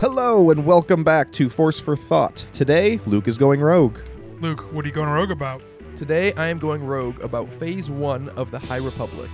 [0.00, 2.46] Hello and welcome back to Force for Thought.
[2.54, 3.98] Today, Luke is going rogue.
[4.40, 5.60] Luke, what are you going rogue about?
[5.94, 9.28] Today I am going rogue about Phase 1 of the High Republic.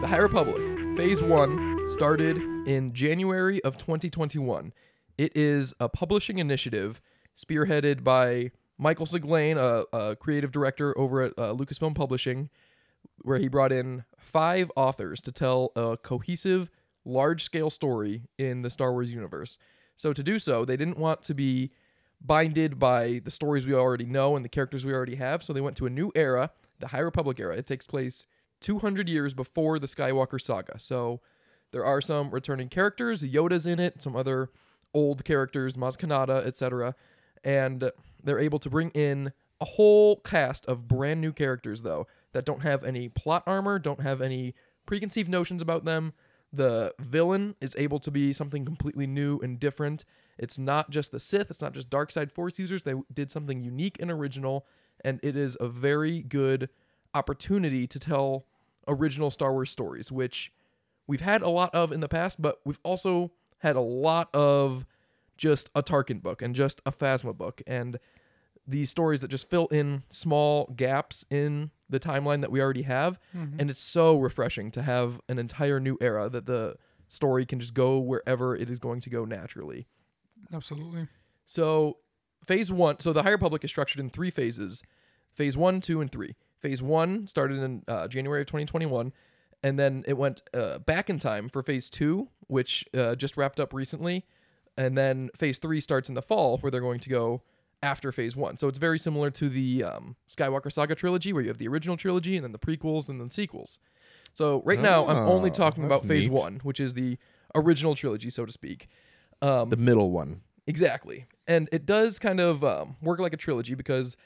[0.00, 2.36] The High Republic, Phase 1, started
[2.68, 4.72] in January of 2021.
[5.18, 7.00] It is a publishing initiative
[7.36, 12.50] spearheaded by Michael Siglain, a, a creative director over at uh, Lucasfilm Publishing,
[13.22, 16.70] where he brought in five authors to tell a cohesive,
[17.04, 19.58] large scale story in the Star Wars universe.
[19.96, 21.70] So, to do so, they didn't want to be
[22.20, 25.42] binded by the stories we already know and the characters we already have.
[25.42, 27.56] So, they went to a new era, the High Republic era.
[27.56, 28.26] It takes place
[28.60, 30.80] 200 years before the Skywalker saga.
[30.80, 31.20] So,
[31.70, 34.50] there are some returning characters, Yoda's in it, some other
[34.92, 36.94] old characters, Maz Kanata, etc.
[37.44, 37.92] And
[38.22, 42.62] they're able to bring in a whole cast of brand new characters, though, that don't
[42.62, 44.54] have any plot armor, don't have any
[44.86, 46.12] preconceived notions about them.
[46.52, 50.04] The villain is able to be something completely new and different.
[50.38, 52.82] It's not just the Sith, it's not just dark side force users.
[52.82, 54.66] They did something unique and original,
[55.04, 56.68] and it is a very good
[57.12, 58.46] opportunity to tell
[58.88, 60.52] original Star Wars stories, which
[61.06, 64.86] we've had a lot of in the past, but we've also had a lot of
[65.36, 67.98] just a Tarkin book and just a Phasma book and
[68.66, 73.18] these stories that just fill in small gaps in the timeline that we already have.
[73.60, 76.76] And it's so refreshing to have an entire new era that the
[77.08, 79.86] story can just go wherever it is going to go naturally.
[80.52, 81.08] Absolutely.
[81.46, 81.98] So,
[82.46, 84.82] phase one, so the High Republic is structured in three phases
[85.34, 86.34] phase one, two, and three.
[86.60, 89.12] Phase one started in uh, January of 2021,
[89.62, 93.60] and then it went uh, back in time for phase two, which uh, just wrapped
[93.60, 94.24] up recently.
[94.76, 97.42] And then phase three starts in the fall, where they're going to go
[97.82, 98.56] after phase one.
[98.56, 101.96] So it's very similar to the um, Skywalker Saga trilogy, where you have the original
[101.96, 103.78] trilogy and then the prequels and then sequels.
[104.32, 106.32] So right now, I'm only Oh, talking about that's phase neat.
[106.32, 107.18] one, which is the
[107.54, 108.88] original trilogy, so to speak.
[109.42, 110.40] Um, The middle one.
[110.66, 114.16] Exactly, and it does kind of um, work like a trilogy because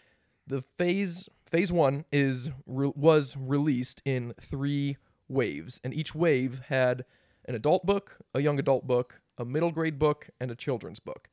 [0.47, 4.97] the phase phase one is re- was released in three
[5.29, 7.05] waves, and each wave had
[7.47, 11.29] an adult book, a young adult book, a middle grade book, and a children's book.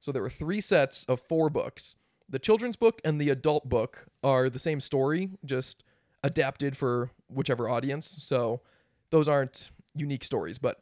[0.00, 1.94] So there were three sets of four books.
[2.28, 5.84] The children's book and the adult book are the same story, just
[6.22, 8.16] adapted for whichever audience.
[8.20, 8.62] So
[9.10, 10.80] those aren't unique stories, but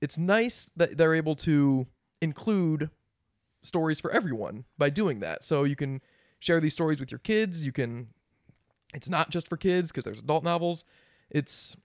[0.00, 1.86] it's nice that they're able to
[2.20, 2.90] include
[3.62, 5.44] stories for everyone by doing that.
[5.44, 6.00] So you can
[6.38, 7.66] share these stories with your kids.
[7.66, 8.08] You can
[8.94, 10.84] it's not just for kids because there's adult novels.
[11.30, 11.76] It's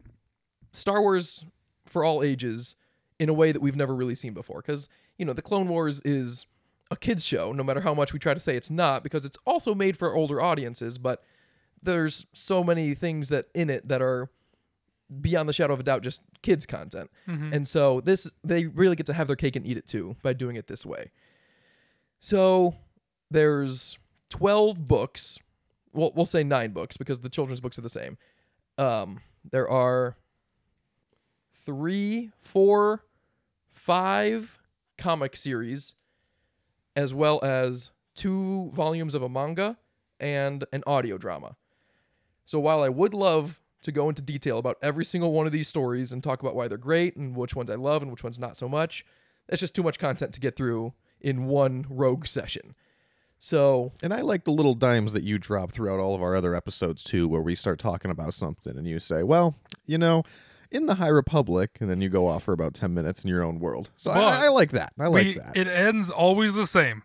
[0.71, 1.43] Star Wars
[1.85, 2.75] for all ages
[3.21, 6.01] in a way that we've never really seen before cuz you know, the Clone Wars
[6.03, 6.45] is
[6.89, 9.37] a kids show no matter how much we try to say it's not because it's
[9.45, 11.23] also made for older audiences, but
[11.83, 14.29] there's so many things that in it that are
[15.19, 17.09] beyond the shadow of a doubt just kids content.
[17.53, 20.33] And so this they really get to have their cake and eat it too by
[20.33, 21.11] doing it this way.
[22.19, 22.75] So
[23.29, 23.97] there's
[24.29, 25.39] 12 books.
[25.93, 28.17] Well, we'll say 9 books because the children's books are the same.
[28.77, 30.17] Um there are
[31.65, 33.03] 3, 4,
[33.91, 34.57] 5
[34.97, 35.95] comic series
[36.95, 39.77] as well as two volumes of a manga
[40.17, 41.57] and an audio drama.
[42.45, 45.67] So while I would love to go into detail about every single one of these
[45.67, 48.39] stories and talk about why they're great and which ones I love and which ones
[48.39, 49.05] not so much,
[49.49, 52.75] it's just too much content to get through in one rogue session.
[53.41, 56.55] So And I like the little dimes that you drop throughout all of our other
[56.55, 60.23] episodes too, where we start talking about something and you say, well, you know,
[60.71, 63.43] in the High Republic, and then you go off for about 10 minutes in your
[63.43, 63.91] own world.
[63.95, 64.93] So I, I like that.
[64.97, 65.55] I like we, that.
[65.55, 67.03] It ends always the same.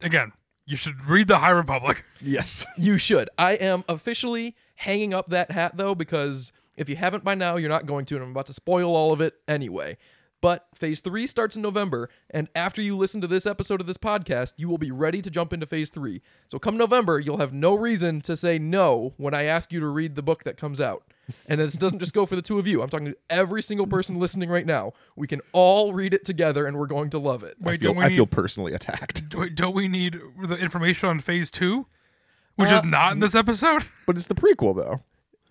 [0.00, 0.32] Again,
[0.64, 2.04] you should read the High Republic.
[2.20, 2.64] yes.
[2.76, 3.28] you should.
[3.36, 7.68] I am officially hanging up that hat though because if you haven't by now, you're
[7.68, 9.96] not going to, and I'm about to spoil all of it anyway.
[10.40, 13.96] But phase three starts in November, and after you listen to this episode of this
[13.96, 16.22] podcast, you will be ready to jump into phase three.
[16.46, 19.86] So come November, you'll have no reason to say no when I ask you to
[19.88, 21.02] read the book that comes out.
[21.46, 22.80] And this doesn't just go for the two of you.
[22.82, 24.92] I'm talking to every single person listening right now.
[25.16, 27.56] We can all read it together, and we're going to love it.
[27.62, 29.22] I Wait, feel, don't we I need, feel personally attacked.
[29.34, 31.86] wait, don't we need the information on Phase Two,
[32.56, 33.84] which Uh, is not in this episode?
[34.06, 35.02] But it's the prequel, though.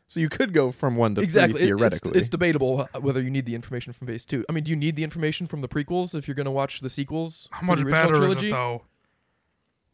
[0.10, 1.60] So you could go from one to exactly.
[1.60, 2.20] three It- it's- theoretically.
[2.20, 4.46] It's, debatable whether you need the information from phase two.
[4.50, 6.80] I mean, do you need the information from the prequels if you're going to watch
[6.80, 7.50] the sequels?
[7.52, 8.48] How much the original better trilogy?
[8.48, 8.82] is it though?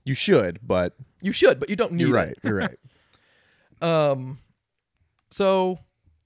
[0.05, 2.19] you should, but You should, but you don't need you're it.
[2.19, 2.37] right.
[2.43, 2.79] You're right.
[3.81, 4.39] Um,
[5.29, 5.77] so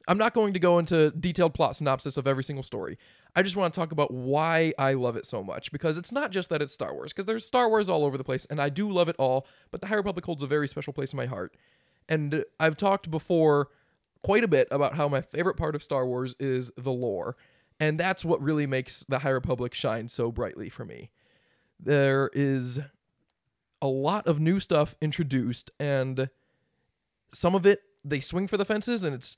[0.07, 3.00] I'm not going to go into detailed plot synopsis of every single story.
[3.36, 6.31] I just want to talk about why I love it so much because it's not
[6.31, 8.69] just that it's Star Wars, because there's Star Wars all over the place, and I
[8.69, 11.25] do love it all, but the High Republic holds a very special place in my
[11.25, 11.56] heart.
[12.10, 13.69] And I've talked before
[14.27, 17.38] quite a bit about how my favorite part of Star Wars is the lore,
[17.79, 21.12] and that's what really makes the High Republic shine so brightly for me.
[21.79, 22.77] There is
[23.81, 26.29] a lot of new stuff introduced, and
[27.31, 29.38] some of it they swing for the fences, and it's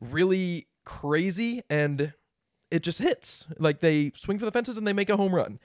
[0.00, 2.14] really crazy and
[2.70, 3.46] it just hits.
[3.58, 5.58] Like they swing for the fences and they make a home run.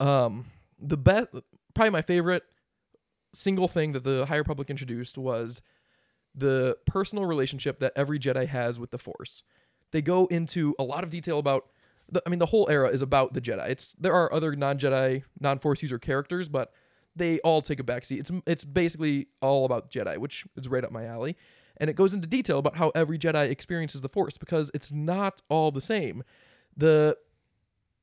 [0.00, 0.46] Um,
[0.80, 1.28] the best,
[1.72, 2.42] probably my favorite
[3.32, 5.62] single thing that the High Republic introduced was
[6.34, 9.42] the personal relationship that every Jedi has with the Force.
[9.90, 11.66] They go into a lot of detail about.
[12.10, 13.68] The, I mean, the whole era is about the Jedi.
[13.68, 16.72] It's there are other non-Jedi, non-Force user characters, but
[17.14, 18.20] they all take a backseat.
[18.20, 21.36] It's it's basically all about Jedi, which is right up my alley.
[21.76, 25.42] And it goes into detail about how every Jedi experiences the Force because it's not
[25.48, 26.24] all the same.
[26.76, 27.16] The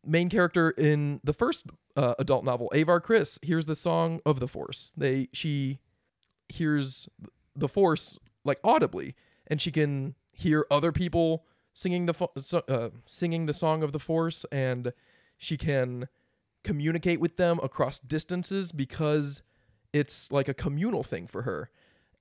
[0.06, 4.48] main character in the first uh, adult novel, Avar Kriss, hears the song of the
[4.48, 4.94] Force.
[4.96, 5.80] They she
[6.50, 7.10] hears
[7.56, 9.16] the Force like audibly,
[9.48, 12.32] and she can hear other people singing the fo-
[12.68, 14.94] uh, singing the song of the Force, and
[15.38, 16.08] she can
[16.64, 19.42] communicate with them across distances because
[19.94, 21.70] it's like a communal thing for her.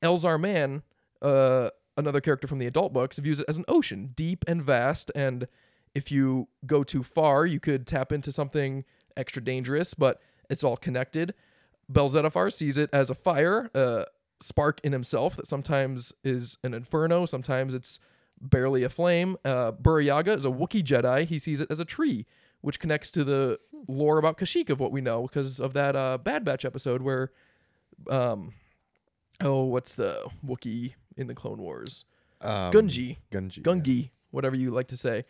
[0.03, 0.83] Elzar Mann,
[1.23, 5.11] uh, another character from the adult books, views it as an ocean, deep and vast,
[5.15, 5.47] and
[5.95, 8.85] if you go too far, you could tap into something
[9.17, 10.21] extra dangerous, but
[10.51, 11.35] it's all connected.
[11.89, 14.07] Bell Zettifar sees it as a fire, a
[14.41, 18.01] spark in himself that sometimes is an inferno, sometimes it's
[18.41, 19.37] barely a flame.
[19.45, 21.25] Uh, Burryaga is a Wookiee Jedi.
[21.25, 22.27] He sees it as a tree,
[22.61, 23.59] which connects to the
[23.89, 27.33] lore about Kashyyyk of what we know because of that uh, Bad Batch episode where,
[28.11, 28.53] um,
[29.41, 32.05] oh, what's the Wookiee in the Clone Wars?
[32.41, 33.19] Um, Gunji.
[33.33, 33.63] Gunji.
[33.63, 35.25] Gungi, whatever you like to say.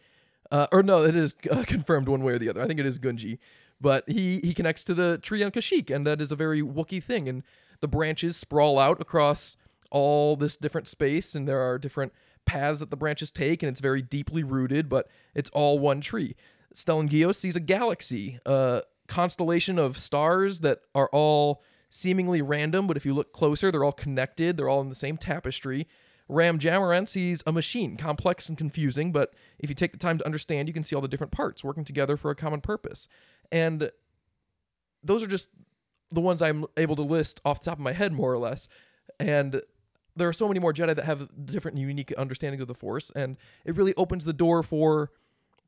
[0.51, 2.63] Uh, or no, it is uh, confirmed one way or the other.
[2.63, 3.39] I think it is Gunji,
[3.81, 7.03] but he he connects to the tree on Kashyyyk, and that is a very Wookiee
[7.03, 7.29] thing.
[7.29, 7.43] And
[7.85, 9.59] the branches sprawl out across
[9.91, 12.15] all this different space, and there are different
[12.47, 16.35] paths that the branches take, and it's very deeply rooted, but it's all one tree.
[16.75, 22.97] Stellan Gios sees a galaxy, a constellation of stars that are all seemingly random, but
[22.97, 24.57] if you look closer, they're all connected.
[24.57, 25.87] They're all in the same tapestry.
[26.27, 30.25] Ram Jomaram sees a machine, complex and confusing, but if you take the time to
[30.25, 33.09] understand, you can see all the different parts working together for a common purpose.
[33.53, 33.91] And
[35.03, 35.51] those are just
[36.11, 38.69] the ones I'm able to list off the top of my head, more or less.
[39.19, 39.61] And
[40.17, 43.37] there are so many more Jedi that have different, unique understanding of the Force, and
[43.65, 45.11] it really opens the door for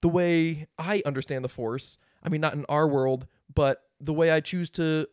[0.03, 1.99] the way I understand the Force.
[2.23, 5.09] I mean, not in our world, but the way I choose to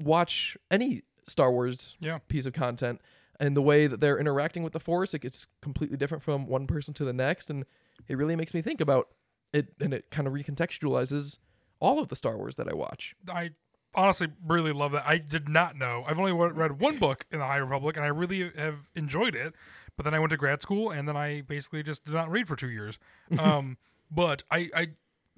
[0.00, 2.18] watch any Star Wars Yeah.
[2.28, 3.00] piece of content
[3.38, 6.66] and the way that they're interacting with the force it gets completely different from one
[6.66, 7.64] person to the next and
[8.08, 9.08] it really makes me think about
[9.52, 11.38] it and it kind of recontextualizes
[11.80, 13.50] all of the star wars that i watch I
[13.94, 15.06] honestly really love that.
[15.06, 16.04] I did not know.
[16.06, 19.54] I've only read one book in the High Republic, and I really have enjoyed it.
[19.96, 22.48] But then I went to grad school, and then I basically just did not read
[22.48, 22.98] for two years.
[23.38, 23.78] Um,
[24.14, 24.88] but I, I,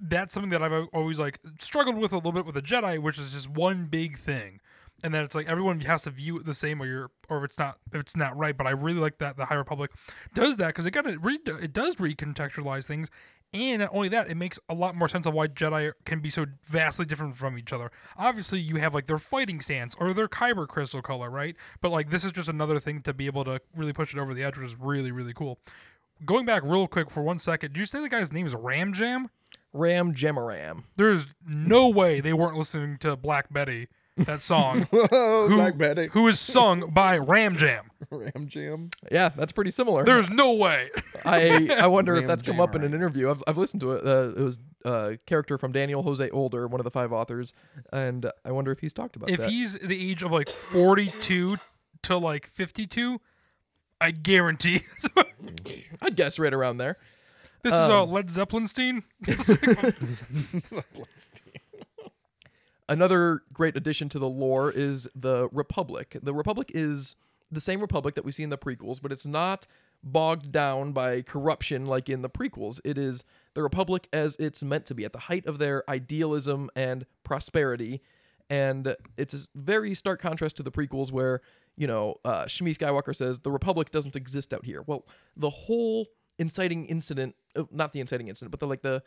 [0.01, 3.17] that's something that I've always like struggled with a little bit with the Jedi, which
[3.17, 4.59] is just one big thing,
[5.01, 7.45] and then it's like everyone has to view it the same, or you're, or if
[7.45, 8.55] it's not, if it's not right.
[8.57, 9.91] But I really like that the High Republic
[10.33, 13.09] does that because it got it, read, it does recontextualize things.
[13.55, 16.29] And not only that, it makes a lot more sense of why Jedi can be
[16.29, 17.91] so vastly different from each other.
[18.17, 21.55] Obviously, you have like their fighting stance or their kyber crystal color, right?
[21.81, 24.33] But like this is just another thing to be able to really push it over
[24.33, 25.59] the edge, which is really, really cool.
[26.25, 28.93] Going back real quick for one second, did you say the guy's name is Ram
[28.93, 29.29] Jam?
[29.73, 35.55] Ram Jomaram There's no way they weren't listening to Black Betty, that song, Whoa, who,
[35.55, 36.07] Black Betty.
[36.13, 37.91] who is sung by Ram Jam.
[38.11, 38.89] Ram Jam.
[39.11, 40.03] yeah that's pretty similar.
[40.05, 40.89] There's no way.
[41.25, 43.29] i i wonder if Ram that's come up in an interview.
[43.29, 44.05] I've, I've listened to it.
[44.05, 47.53] Uh, it was a character from daniel jose older one of the five authors
[47.91, 49.49] and i wonder if he's talked about if that.
[49.49, 51.57] he's the age of like 42
[52.03, 53.19] to like 52
[53.99, 54.81] i guarantee.
[56.01, 56.97] I'd guess right around there.
[57.63, 59.01] This is uh, Um, led zeppelinstein
[62.89, 66.17] another great addition to the lore is the Republic.
[66.21, 67.15] The Republic is
[67.51, 69.65] the same Republic that we see in the prequels, but it's not
[70.03, 72.79] bogged down by corruption like in the prequels.
[72.83, 73.23] It is
[73.53, 78.01] the Republic as it's meant to be, at the height of their idealism and prosperity.
[78.49, 81.41] And it's a very stark contrast to the prequels where,
[81.75, 84.83] you know, uh, Shmi Skywalker says, the Republic doesn't exist out here.
[84.83, 89.01] Well, the whole inciting incident, uh, not the inciting incident, but the like the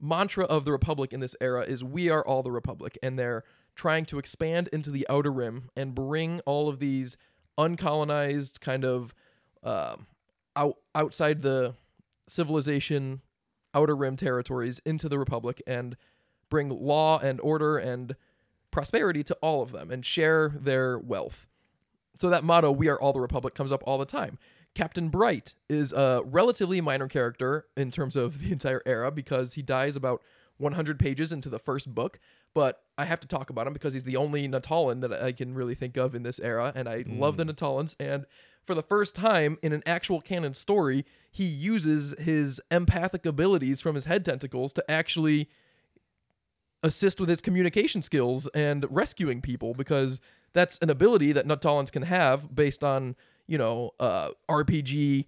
[0.00, 3.44] mantra of the republic in this era is we are all the republic and they're
[3.74, 7.16] trying to expand into the outer rim and bring all of these
[7.58, 9.14] uncolonized kind of
[9.62, 10.06] um,
[10.56, 11.74] out outside the
[12.28, 13.20] civilization
[13.74, 15.96] outer rim territories into the Republic and
[16.50, 18.16] bring law and order and
[18.70, 21.46] prosperity to all of them and share their wealth.
[22.14, 24.38] So that motto, "We are all the Republic," comes up all the time.
[24.74, 29.62] Captain Bright is a relatively minor character in terms of the entire era because he
[29.62, 30.22] dies about
[30.58, 32.18] 100 pages into the first book,
[32.54, 35.54] but I have to talk about him because he's the only Nautolan that I can
[35.54, 37.48] really think of in this era, and I love the hmm.
[37.48, 37.96] Nautolans.
[37.98, 38.26] And
[38.64, 43.94] for the first time in an actual canon story, he uses his empathic abilities from
[43.94, 45.48] his head tentacles to actually
[46.82, 50.20] assist with his communication skills and rescuing people because
[50.52, 53.16] that's an ability that Nautolans can have based on,
[53.52, 55.26] you know, uh, RPG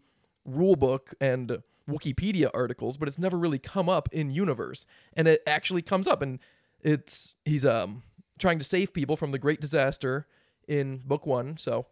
[0.49, 4.87] rulebook and Wikipedia articles, but it's never really come up in universe.
[5.12, 6.38] And it actually comes up and
[6.81, 8.02] it's he's um
[8.38, 10.26] trying to save people from the great disaster
[10.66, 11.59] in book 1.
[11.59, 11.85] So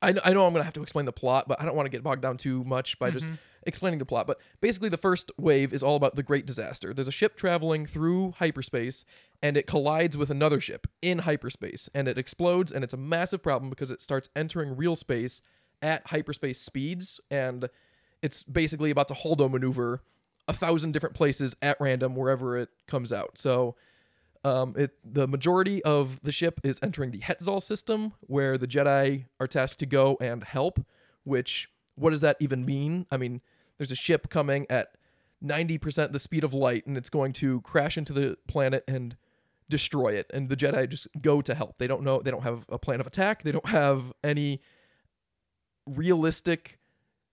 [0.00, 1.86] I, I know I'm going to have to explain the plot, but I don't want
[1.86, 3.26] to get bogged down too much by just
[3.64, 4.28] explaining the plot.
[4.28, 6.94] But basically, the first wave is all about the great disaster.
[6.94, 9.04] There's a ship traveling through hyperspace,
[9.42, 13.42] and it collides with another ship in hyperspace, and it explodes, and it's a massive
[13.42, 15.40] problem because it starts entering real space
[15.82, 17.68] at hyperspace speeds, and
[18.22, 20.02] it's basically about to holdo maneuver
[20.48, 23.38] a thousand different places at random wherever it comes out.
[23.38, 23.76] So
[24.44, 29.26] um, it the majority of the ship is entering the Hetzal system, where the Jedi
[29.38, 30.84] are tasked to go and help.
[31.24, 33.06] Which what does that even mean?
[33.10, 33.42] I mean,
[33.78, 34.96] there's a ship coming at
[35.44, 39.16] 90% the speed of light, and it's going to crash into the planet and
[39.70, 40.30] destroy it.
[40.34, 41.78] And the Jedi just go to help.
[41.78, 42.20] They don't know.
[42.20, 43.42] They don't have a plan of attack.
[43.42, 44.60] They don't have any
[45.86, 46.78] realistic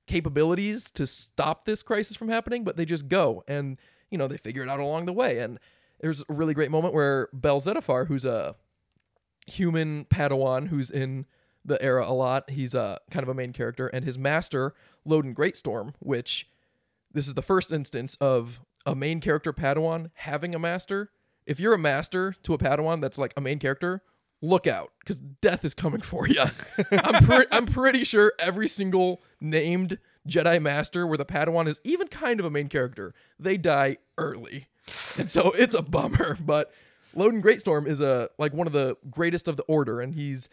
[0.08, 3.77] capabilities to stop this crisis from happening, but they just go and
[4.10, 5.39] you know they figure it out along the way.
[5.39, 5.60] And
[6.00, 8.56] there's a really great moment where Bell Zettifar, who's a
[9.46, 11.25] human Padawan who's in
[11.65, 14.74] the era a lot, he's a kind of a main character, and his master
[15.06, 16.48] Loden Greatstorm, which
[17.12, 21.12] this is the first instance of a main character Padawan having a master.
[21.48, 24.04] If you're a master to a Padawan that's like a main character,
[24.42, 26.44] look out because death is coming for you.
[26.92, 32.08] I'm, pre- I'm pretty sure every single named Jedi Master where the Padawan is even
[32.08, 34.68] kind of a main character, they die early.
[35.18, 36.38] And so it's a bummer.
[36.39, 36.72] But
[37.16, 40.50] Loden Greatstorm is a like one of the greatest of the Order, and he's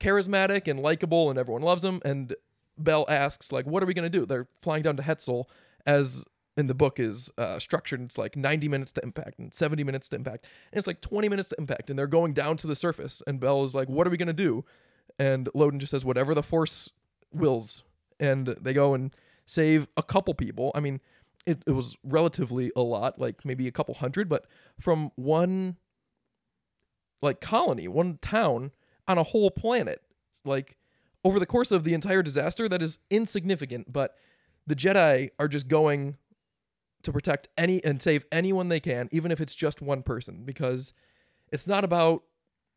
[0.00, 2.00] charismatic and likable, and everyone loves him.
[2.04, 2.34] And
[2.76, 4.26] Bell asks, like, what are we gonna do?
[4.26, 5.44] They're flying down to Hetzal,
[5.86, 6.24] as
[6.60, 8.00] in the book is uh, structured.
[8.02, 11.28] It's like 90 minutes to impact and 70 minutes to impact, and it's like 20
[11.28, 13.22] minutes to impact, and they're going down to the surface.
[13.26, 14.64] And Bell is like, what are we gonna do?
[15.18, 16.92] And Loden just says, whatever the Force
[17.32, 17.82] wills,
[18.20, 19.14] and they go and
[19.46, 20.70] save a couple people.
[20.74, 21.00] I mean,
[21.46, 24.46] it, it was relatively a lot, like maybe a couple hundred, but
[24.78, 25.76] from one
[27.22, 28.70] like colony, one town
[29.08, 30.02] on a whole planet.
[30.44, 30.76] Like
[31.24, 34.14] over the course of the entire disaster, that is insignificant, but
[34.66, 36.16] the Jedi are just going
[37.02, 40.92] to protect any and save anyone they can, even if it's just one person, because
[41.52, 42.22] it's not about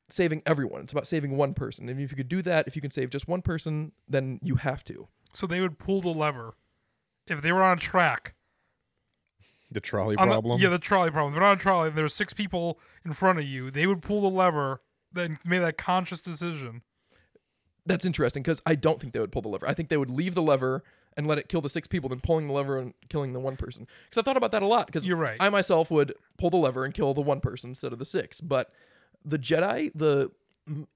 [0.10, 0.82] saving everyone.
[0.82, 1.90] It's about saving one person.
[1.90, 4.56] And if you could do that, if you can save just one person, then you
[4.56, 5.08] have to.
[5.34, 6.56] So they would pull the lever
[7.28, 8.36] if they were on a track.
[9.72, 10.62] The trolley on the- problem.
[10.62, 11.34] yeah, the trolley problem.
[11.34, 13.72] If they're on a trolley, and there were six people in front of you.
[13.72, 16.84] They would pull the lever, then made that conscious decision.
[17.86, 19.68] That's interesting because I don't think they would pull the lever.
[19.68, 20.84] I think they would leave the lever
[21.18, 23.56] and let it kill the six people, than pulling the lever and killing the one
[23.56, 23.88] person.
[24.06, 24.88] Because I thought about that a lot.
[24.88, 25.38] Because You're right.
[25.40, 28.42] I myself would pull the lever and kill the one person instead of the six.
[28.42, 28.72] But
[29.24, 30.32] the Jedi, the
[30.68, 30.88] m-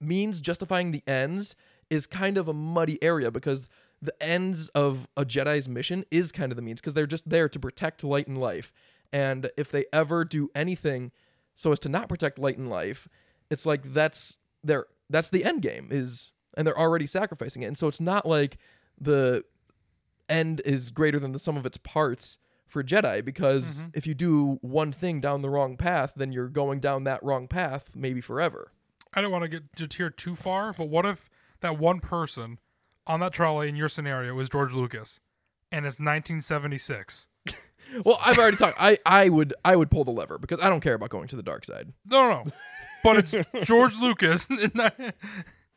[0.00, 1.56] means justifying the ends
[1.90, 3.68] is kind of a muddy area because
[4.02, 7.48] the ends of a Jedi's mission is kind of the means because they're just there
[7.48, 8.72] to protect light and life.
[9.12, 11.12] And if they ever do anything
[11.54, 13.08] so as to not protect light and life,
[13.50, 17.66] it's like that's their that's the end game is and they're already sacrificing it.
[17.66, 18.58] And so it's not like
[19.00, 19.44] the
[20.28, 23.90] end is greater than the sum of its parts for Jedi because mm-hmm.
[23.94, 27.48] if you do one thing down the wrong path, then you're going down that wrong
[27.48, 28.72] path maybe forever.
[29.14, 31.30] I don't want to get to tier too far, but what if
[31.60, 32.58] that one person
[33.06, 35.20] on that trolley in your scenario was George Lucas,
[35.72, 37.28] and it's 1976?
[38.04, 38.76] Well, I've already talked.
[38.80, 41.36] I I would I would pull the lever because I don't care about going to
[41.36, 41.92] the dark side.
[42.04, 42.50] No, no, no.
[43.04, 44.48] but it's George Lucas.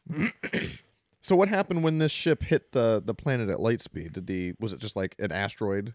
[1.22, 4.14] So what happened when this ship hit the the planet at light speed?
[4.14, 5.94] Did the was it just like an asteroid,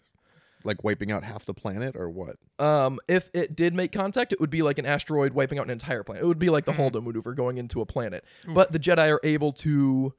[0.64, 2.36] like wiping out half the planet, or what?
[2.58, 5.70] Um, if it did make contact, it would be like an asteroid wiping out an
[5.70, 6.22] entire planet.
[6.22, 8.24] It would be like the Holdo maneuver going into a planet.
[8.46, 10.14] But the Jedi are able to.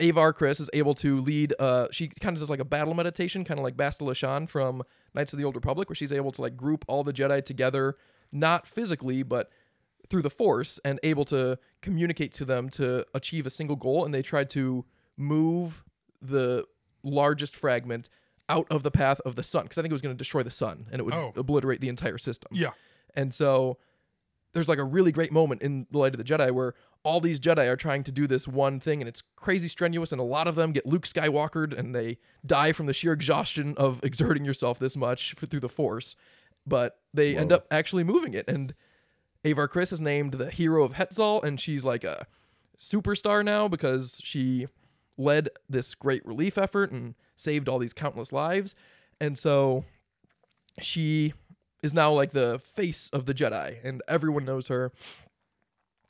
[0.00, 1.54] Avar Kriss is able to lead.
[1.60, 4.82] Uh, she kind of does like a battle meditation, kind of like Bastila Shan from
[5.14, 7.96] Knights of the Old Republic, where she's able to like group all the Jedi together,
[8.32, 9.50] not physically, but
[10.12, 14.04] through the Force, and able to communicate to them to achieve a single goal.
[14.04, 14.84] And they tried to
[15.16, 15.82] move
[16.20, 16.64] the
[17.02, 18.08] largest fragment
[18.48, 20.42] out of the path of the sun because I think it was going to destroy
[20.42, 21.32] the sun and it would Oh.
[21.34, 22.50] obliterate the entire system.
[22.54, 22.72] Yeah.
[23.14, 23.78] And so
[24.52, 27.40] there's like a really great moment in The Light of the Jedi where all these
[27.40, 30.46] Jedi are trying to do this one thing and it's crazy strenuous and a lot
[30.46, 34.78] of them get Luke Skywalkered and they die from the sheer exhaustion of exerting yourself
[34.78, 36.14] this much for, through the force.
[36.66, 38.74] But they end up actually moving it and
[39.44, 42.26] Avar Kriss is named the hero of Hetzal and she's like a
[42.78, 44.66] superstar now because she
[45.18, 48.74] led this great relief effort and saved all these countless lives.
[49.20, 49.84] And so
[50.80, 51.32] she
[51.82, 54.92] is now like the face of the Jedi, and everyone knows her.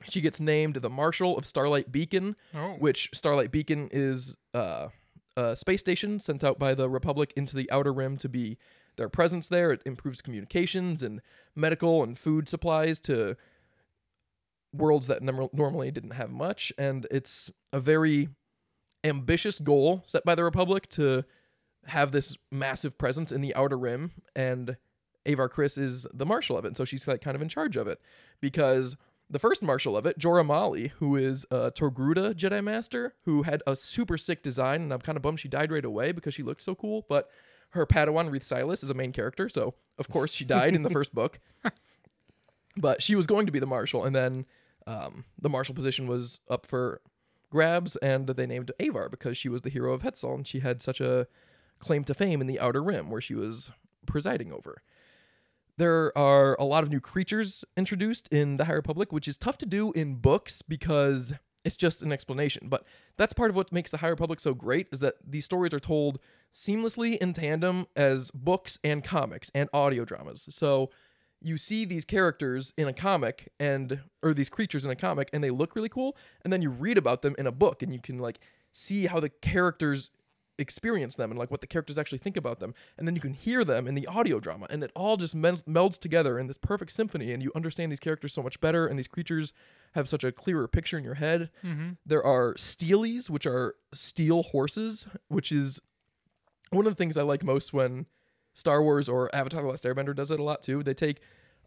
[0.08, 2.72] She gets named the Marshal of Starlight Beacon, Oh.
[2.78, 4.88] which Starlight Beacon is uh,
[5.36, 8.58] a space station sent out by the Republic into the Outer Rim to be
[8.96, 9.70] their presence there.
[9.70, 11.20] It improves communications and
[11.54, 13.36] medical and food supplies to
[14.72, 18.28] worlds that norm- normally didn't have much, and it's a very
[19.04, 21.24] ambitious goal set by the Republic to
[21.86, 24.76] have this massive presence in the Outer Rim, and
[25.26, 27.76] Avar Kriss is the marshal of it, and so she's like kind of in charge
[27.76, 28.00] of it.
[28.40, 28.96] Because
[29.28, 33.62] the first marshal of it, Jora Malli, who is a Togruta Jedi Master, who had
[33.66, 36.42] a super sick design, and I'm kind of bummed she died right away because she
[36.42, 37.30] looked so cool, but
[37.72, 40.90] her Padawan Reath Silas is a main character, so of course she died in the
[40.90, 41.38] first book.
[42.74, 44.46] But she was going to be the marshal, and then
[44.86, 47.02] um, the marshal position was up for
[47.50, 50.80] grabs, and they named Avar because she was the hero of Hetzal, and she had
[50.80, 51.26] such a
[51.80, 53.70] claim to fame in the Outer Rim, where she was
[54.06, 54.78] presiding over.
[55.76, 59.58] There are a lot of new creatures introduced in the High Republic, which is tough
[59.58, 62.68] to do in books because it's just an explanation.
[62.68, 62.84] But
[63.16, 65.80] that's part of what makes the High Republic so great is that these stories are
[65.80, 66.18] told
[66.52, 70.46] seamlessly in tandem as books and comics and audio dramas.
[70.50, 70.90] So
[71.40, 75.42] you see these characters in a comic and or these creatures in a comic and
[75.42, 78.00] they look really cool and then you read about them in a book and you
[78.00, 78.38] can like
[78.72, 80.10] see how the characters
[80.58, 82.74] experience them and like what the characters actually think about them.
[82.98, 85.56] And then you can hear them in the audio drama and it all just mel-
[85.68, 88.98] melds together in this perfect symphony and you understand these characters so much better and
[88.98, 89.52] these creatures
[89.94, 91.50] have such a clearer picture in your head.
[91.64, 91.90] Mm-hmm.
[92.06, 95.80] there are steelies which are steel horses which is
[96.70, 98.06] one of the things i like most when
[98.54, 100.82] star wars or avatar the last airbender does it a lot too.
[100.82, 101.20] They take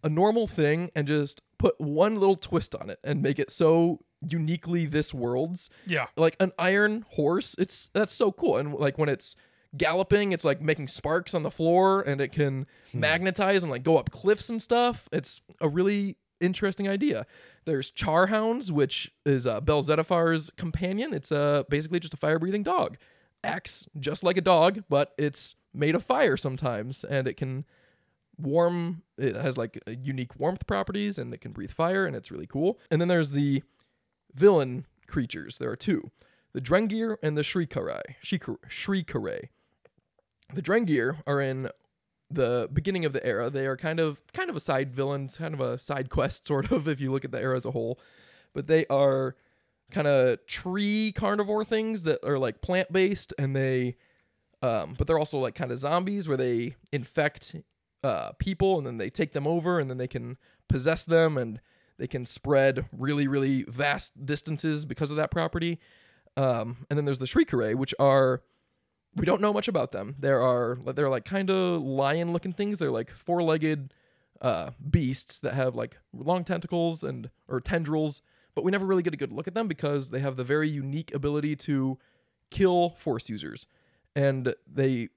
[0.03, 3.99] a normal thing and just put one little twist on it and make it so
[4.27, 5.69] uniquely this world's.
[5.85, 6.07] Yeah.
[6.15, 8.57] like an iron horse it's that's so cool.
[8.57, 9.35] And like when it's
[9.77, 13.97] galloping it's like making sparks on the floor and it can magnetize and like go
[13.97, 15.07] up cliffs and stuff.
[15.11, 17.25] It's a really interesting idea.
[17.65, 21.13] There's charhounds which is uh, Bell Zettifar's companion.
[21.13, 22.97] It's uh, basically just a fire breathing dog.
[23.43, 27.65] Acts just like a dog but it's made of fire sometimes and it can
[28.37, 32.47] warm it has like unique warmth properties and it can breathe fire and it's really
[32.47, 32.79] cool.
[32.91, 33.63] And then there's the
[34.35, 35.57] villain creatures.
[35.57, 36.11] There are two
[36.53, 38.01] the Drengir and the Shrii Ka Rai.
[38.23, 39.49] Shikar-
[40.53, 41.69] The Drengir are in
[42.29, 43.49] the beginning of the era.
[43.49, 46.71] They are kind of kind of a side villain, kind of a side quest, sort
[46.71, 47.99] of, if you look at the era as a whole.
[48.53, 49.35] But they are
[49.91, 53.95] kind of tree carnivore things that are like plant based and they
[54.63, 57.55] um, but they're also like kind of zombies where they infect
[58.03, 61.59] uh, people and then they take them over and then they can possess them and
[61.97, 65.79] they can spread really really vast distances because of that property.
[66.37, 68.41] Um, and then there's the Shrii Ka Rai which are
[69.15, 70.15] we don't know much about them.
[70.19, 72.79] There are they're like kind of lion looking things.
[72.79, 73.93] They're like four-legged
[74.41, 78.21] uh, beasts that have like long tentacles and or tendrils
[78.55, 80.69] but we never really get a good look at them because they have the very
[80.69, 81.99] unique ability to
[82.49, 83.67] kill force users.
[84.15, 85.09] And they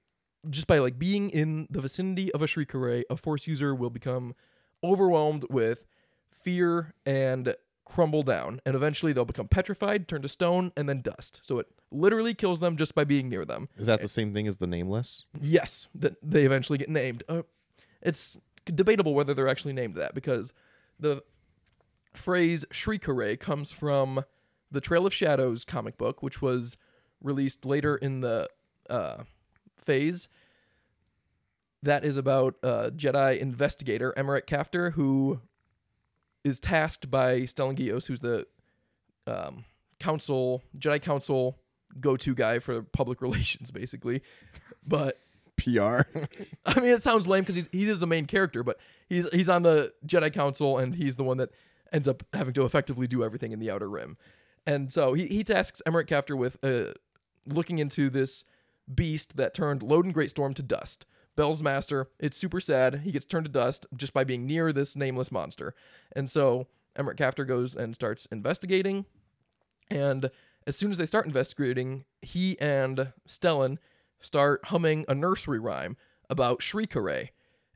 [0.49, 3.73] just by like being in the vicinity of a Shrii Ka Rai a force user
[3.73, 4.35] will become
[4.83, 5.87] overwhelmed with
[6.41, 11.41] fear and crumble down and eventually they'll become petrified turn to stone and then dust.
[11.43, 13.67] So it literally kills them just by being near them.
[13.77, 15.25] Is that the same thing as the nameless?
[15.41, 17.23] yes that they eventually get named.
[17.27, 17.41] Uh,
[18.01, 20.53] it's debatable whether they're actually named that because
[20.99, 21.23] the
[22.13, 24.23] phrase Shrii Ka Rai comes from
[24.71, 26.77] the trail of shadows comic book which was
[27.21, 28.47] released later in the
[28.89, 29.23] uh,
[29.83, 30.27] phase.
[31.81, 35.41] That is about jedi investigator Emerick Caphtor who
[36.43, 38.45] is tasked by stellan gios who's the
[39.27, 39.65] um,
[39.99, 41.57] council jedi council
[41.99, 44.21] go-to guy for public relations basically
[44.85, 45.17] but
[45.59, 46.01] PR.
[46.65, 49.49] I mean, it sounds lame because he's he is the main character, but he's he's
[49.49, 51.49] on the Jedi Council and he's the one that
[51.91, 54.17] ends up having to effectively do everything in the Outer Rim.
[54.65, 56.93] And so he, he tasks Emerick Caphtor with uh,
[57.45, 58.43] looking into this
[58.93, 61.05] beast that turned Loden Greatstorm to dust.
[61.39, 62.09] Bell's master.
[62.19, 63.03] It's super sad.
[63.05, 65.73] He gets turned to dust just by being near this nameless monster.
[66.13, 69.05] And so Emerick Caphtor goes and starts investigating.
[69.89, 70.31] And
[70.67, 73.77] as soon as they start investigating, he and Stellan
[74.19, 75.95] start humming a nursery rhyme
[76.29, 77.31] about Shrii Ka Rai.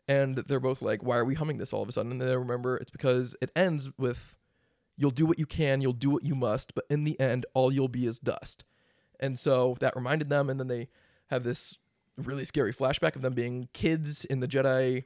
[0.09, 2.11] And they're both like, why are we humming this all of a sudden?
[2.11, 4.35] And they remember it's because it ends with,
[4.97, 7.71] you'll do what you can, you'll do what you must, but in the end, all
[7.71, 8.65] you'll be is dust.
[9.21, 10.89] And so that reminded them, and then they
[11.27, 11.77] have this
[12.17, 15.05] really scary flashback of them being kids in the Jedi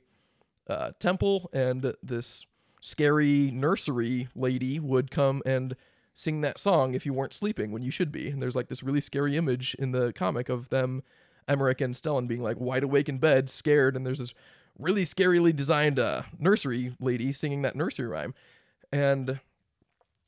[0.68, 2.46] uh, temple, and this
[2.82, 5.76] scary nursery lady would come and
[6.14, 8.30] sing that song if you weren't sleeping when you should be.
[8.30, 11.04] And there's like this really scary image in the comic of them,
[11.48, 14.34] Emerick and Stellan, being like wide awake in bed, scared, and there's this
[14.78, 18.34] really scarily designed uh, nursery lady singing that nursery rhyme.
[18.92, 19.40] And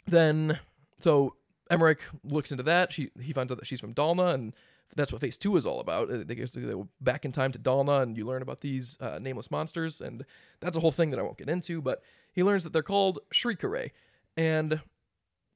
[0.08, 0.60] then,
[1.00, 1.36] so
[1.70, 2.92] Emmerich looks into that.
[2.92, 4.54] She he finds out that she's from Dalna, and
[4.95, 6.10] that's what Phase Two is all about.
[6.10, 10.02] They go back in time to Dalna, and you learn about these uh, nameless monsters,
[10.02, 10.25] and
[10.60, 11.82] that's a whole thing that I won't get into.
[11.82, 12.02] But
[12.34, 13.91] he learns that they're called Shrii Ka Rai,
[14.36, 14.82] and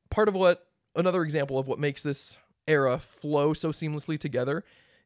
[0.10, 4.64] part of what another example of what makes this era flow so seamlessly together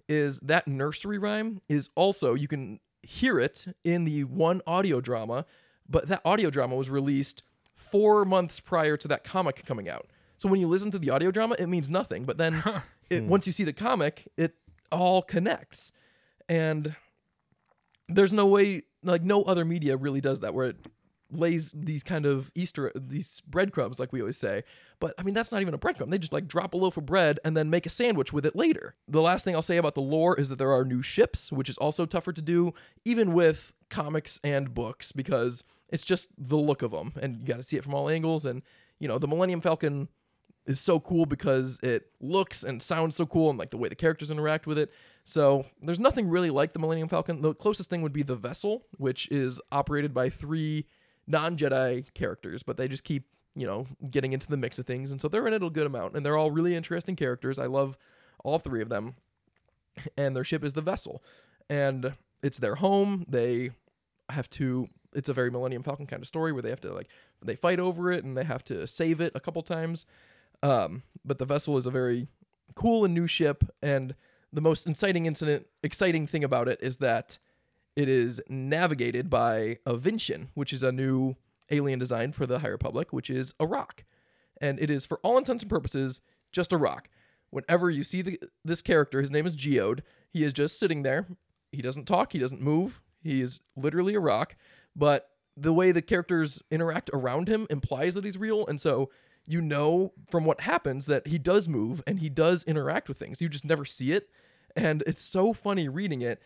[0.08, 5.46] is that nursery rhyme is also you can hear it in the one audio drama,
[5.90, 7.44] but that audio drama was released
[7.76, 10.08] four months prior to that comic coming out.
[10.36, 12.26] So when you listen to the audio drama, it means nothing.
[12.26, 12.64] But then
[13.10, 13.30] it, hmm.
[13.30, 14.56] once you see the comic, it
[14.92, 15.92] all connects.
[16.50, 16.96] And
[18.08, 20.78] there's no way, like no other media really does that, where it
[21.32, 24.64] lays these kind of Easter, these breadcrumbs, like we always say.
[25.00, 26.10] But I mean, that's not even a breadcrumb.
[26.10, 28.56] They just like drop a loaf of bread and then make a sandwich with it
[28.56, 28.96] later.
[29.08, 31.70] The last thing I'll say about the lore is that there are new ships, which
[31.70, 32.74] is also tougher to do,
[33.06, 37.58] even with comics and books, because it's just the look of them, and you got
[37.58, 38.46] to see it from all angles.
[38.46, 38.62] And
[39.00, 40.08] you know, the Millennium Falcon
[40.68, 43.96] is so cool because it looks and sounds so cool and like the way the
[43.96, 44.92] characters interact with it.
[45.24, 47.42] So there's nothing really like the Millennium Falcon.
[47.42, 50.86] The closest thing would be the vessel, which is operated by three
[51.26, 53.26] non-Jedi characters, but they just keep,
[53.56, 55.12] you know, getting into the mix of things.
[55.12, 57.58] And so they're in it a good amount and they're all really interesting characters.
[57.58, 57.98] I love
[58.44, 59.16] all three of them.
[60.16, 61.24] And their ship is the vessel.
[61.70, 63.26] And it's their home.
[63.28, 63.72] They
[64.30, 67.08] have to it's a very Millennium Falcon kind of story where they have to like
[67.42, 70.06] they fight over it and they have to save it a couple times.
[70.64, 72.28] Um, but the vessel is a very
[72.76, 74.16] cool and new ship, and
[74.52, 77.38] the most inciting incident, exciting thing about it is that
[77.96, 81.36] it is navigated by a Vintian, which is a new
[81.70, 84.04] alien design for the High Republic, which is a rock,
[84.62, 87.10] and it is for all intents and purposes just a rock.
[87.50, 90.02] Whenever you see the, this character, his name is Geode.
[90.30, 91.28] He is just sitting there.
[91.72, 92.34] He doesn't talk.
[92.34, 93.02] He doesn't move.
[93.22, 94.56] He is literally a rock.
[94.96, 99.10] But the way the characters interact around him implies that he's real, and so
[99.48, 103.42] you know from what happens that he does move and he does interact with things.
[103.42, 104.30] You just never see it.
[104.76, 106.42] And it's so funny reading it.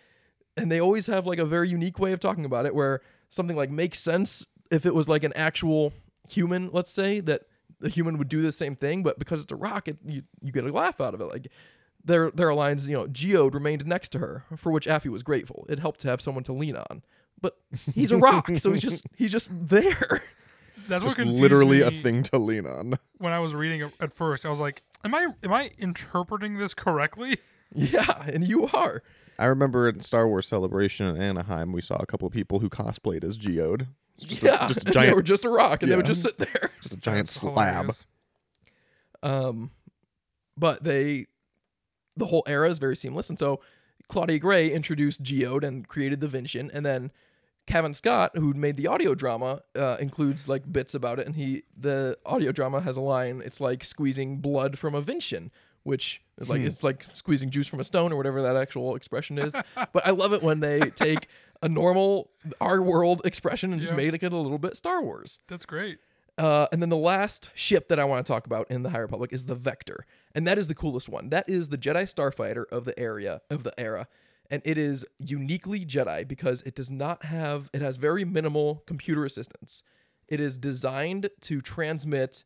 [0.56, 3.58] And they always have like a very unique way of talking about it where something
[3.58, 5.94] like makes sense if it was like an actual
[6.30, 7.44] human, let's say, that
[7.80, 10.52] the human would do the same thing, but because it's a rock, it, you, you
[10.52, 11.26] get a laugh out of it.
[11.26, 11.48] Like
[12.04, 15.24] there there are lines, you know, Geode remained next to her, for which Affie was
[15.24, 15.66] grateful.
[15.70, 17.02] It helped to have someone to lean on.
[17.42, 17.58] But
[17.94, 20.24] he's a rock, so he's just he's just there.
[20.88, 22.98] That's Just literally a thing to lean on.
[23.18, 24.46] when I was reading it at first.
[24.46, 27.38] I was like, "Am I am I interpreting this correctly?"
[27.74, 29.02] Yeah, and you are.
[29.40, 32.70] I remember at Star Wars Celebration in Anaheim, we saw a couple of people who
[32.70, 33.88] cosplayed as Geode.
[34.20, 36.38] Just yeah, a, just a they were just a rock, and they would just sit
[36.38, 36.70] there.
[36.82, 37.56] just a giant That's slab.
[37.76, 38.06] hilarious.
[39.24, 39.72] Um,
[40.58, 41.28] but they,
[42.18, 43.62] the whole era is very seamless, and so
[44.10, 47.12] Claudia Gray introduced Geode and created the Vintian, and then
[47.72, 51.64] Cavan Scott, who made the audio drama, uh, includes like bits about it, and he
[51.78, 53.42] the audio drama has a line.
[53.46, 55.50] It's like squeezing blood from a Vintian,
[55.84, 59.38] which is like it's like squeezing juice from a stone or whatever that actual expression
[59.38, 59.54] is.
[59.76, 61.28] but I love it when they take
[61.62, 62.30] a normal
[62.60, 63.98] our world expression and just Yeah.
[63.98, 65.40] make it a little bit Star Wars.
[65.48, 66.00] That's great.
[66.38, 69.00] Uh, and then the last ship that I want to talk about in the High
[69.00, 71.30] Republic is the Vector, and that is the coolest one.
[71.30, 74.08] That is the Jedi starfighter of the area of the era,
[74.52, 79.26] and it is uniquely Jedi because it does not have it has very minimal computer
[79.26, 79.82] assistance.
[80.28, 82.44] It is designed to transmit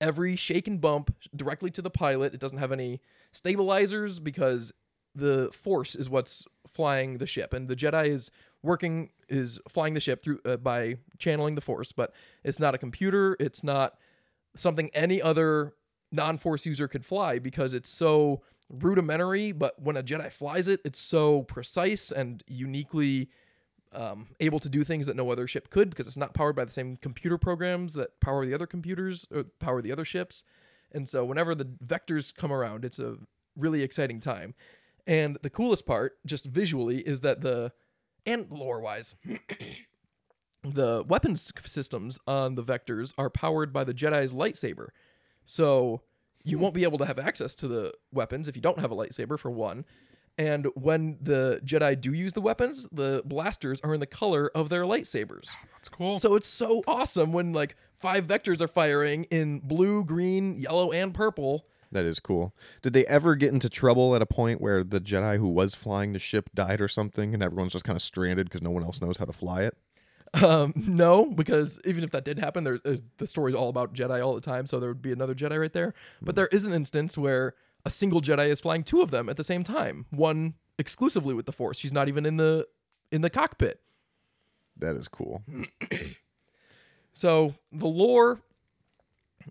[0.00, 2.34] every shake and bump directly to the pilot.
[2.34, 3.00] It doesn't have any
[3.32, 4.72] stabilizers because
[5.14, 8.30] the Force is what's flying the ship, and the Jedi is
[8.62, 11.90] working is flying the ship through uh, by channeling the Force.
[11.90, 12.12] But
[12.44, 13.36] it's not a computer.
[13.40, 13.94] It's not
[14.54, 15.74] something any other
[16.12, 19.52] non-Force user could fly because it's so rudimentary.
[19.52, 23.28] But when a Jedi flies it, it's so precise and uniquely
[23.92, 26.64] um, able to do things that no other ship could because it's not powered by
[26.64, 30.44] the same computer programs that power the other computers or power the other ships.
[30.92, 33.16] And so whenever the vectors come around, it's a
[33.56, 34.54] really exciting time.
[35.06, 37.72] And the coolest part, just visually, is that the
[38.26, 39.14] and lore wise,
[40.64, 44.88] the weapons systems on the vectors are powered by the Jedi's lightsaber.
[45.44, 46.02] So
[46.46, 48.96] you won't be able to have access to the weapons if you don't have a
[48.96, 49.84] lightsaber, for one.
[50.38, 54.68] And when the Jedi do use the weapons, the blasters are in the color of
[54.68, 55.50] their lightsabers.
[55.50, 56.18] Oh, that's cool.
[56.18, 61.14] So it's so awesome when like five vectors are firing in blue, green, yellow, and
[61.14, 61.66] purple.
[61.92, 62.54] That is cool.
[62.82, 66.12] Did they ever get into trouble at a point where the Jedi who was flying
[66.12, 69.00] the ship died or something, and everyone's just kind of stranded because no one else
[69.00, 69.76] knows how to fly it?
[70.34, 74.24] Um, no, because even if that did happen, there, there's the story's all about Jedi
[74.24, 75.94] all the time, so there would be another Jedi right there.
[76.22, 79.36] But there is an instance where a single Jedi is flying two of them at
[79.36, 81.78] the same time, one exclusively with the Force.
[81.78, 82.66] She's not even in the
[83.10, 83.80] in the cockpit.
[84.78, 85.42] That is cool.
[87.16, 88.40] So the lore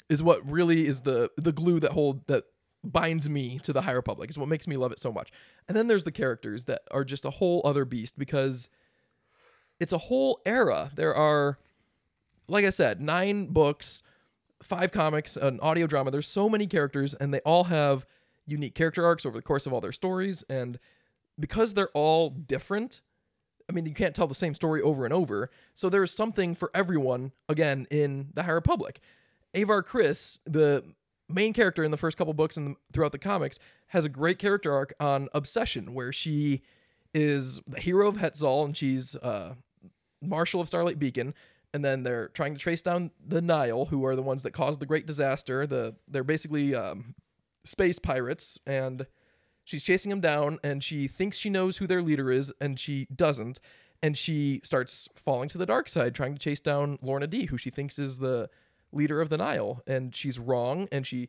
[0.07, 2.43] is what really is the the glue that hold that
[2.83, 4.29] binds me to the High Republic.
[4.29, 5.31] Is what makes me love it so much.
[5.67, 8.69] And then there's the characters that are just a whole other beast because
[9.79, 10.91] it's a whole era.
[10.95, 11.59] There are,
[12.47, 14.03] like I said, nine books,
[14.63, 16.11] five comics, an audio drama.
[16.11, 18.05] There's so many characters, and they all have
[18.47, 20.43] unique character arcs over the course of all their stories.
[20.49, 20.79] And
[21.39, 23.01] because they're all different,
[23.69, 25.49] I mean, you can't tell the same story over and over.
[25.73, 28.99] So there's something for everyone, again, in the High Republic.
[29.55, 30.83] Avar Kriss, the
[31.29, 33.57] main character in the first couple books and throughout the comics,
[33.87, 36.61] has a great character arc on Obsession, where she
[37.13, 39.55] is the hero of Hetzal and she's uh,
[40.21, 41.33] Marshal of Starlight Beacon.
[41.73, 44.79] And then they're trying to trace down the Nihil, who are the ones that caused
[44.79, 45.67] the great disaster.
[45.67, 47.15] The they're basically um,
[47.65, 49.05] space pirates, and
[49.65, 50.59] she's chasing them down.
[50.63, 53.59] And she thinks she knows who their leader is, and she doesn't.
[54.01, 57.57] And she starts falling to the dark side, trying to chase down Lourna Dee, who
[57.57, 58.49] she thinks is the
[58.93, 59.81] leader of the Nihil.
[59.85, 61.27] And she's wrong, and she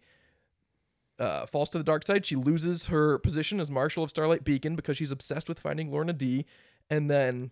[1.19, 2.25] uh, falls to the dark side.
[2.25, 6.17] She loses her position as Marshal of Starlight Beacon because she's obsessed with finding Lourna
[6.17, 6.47] Dee.
[6.91, 7.51] And then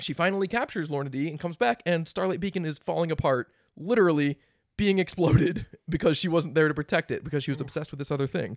[0.00, 4.38] she finally captures Lourna Dee and comes back, and Starlight Beacon is falling apart, literally
[4.76, 7.64] being exploded because she wasn't there to protect it because she was oh.
[7.64, 8.56] obsessed with this other thing.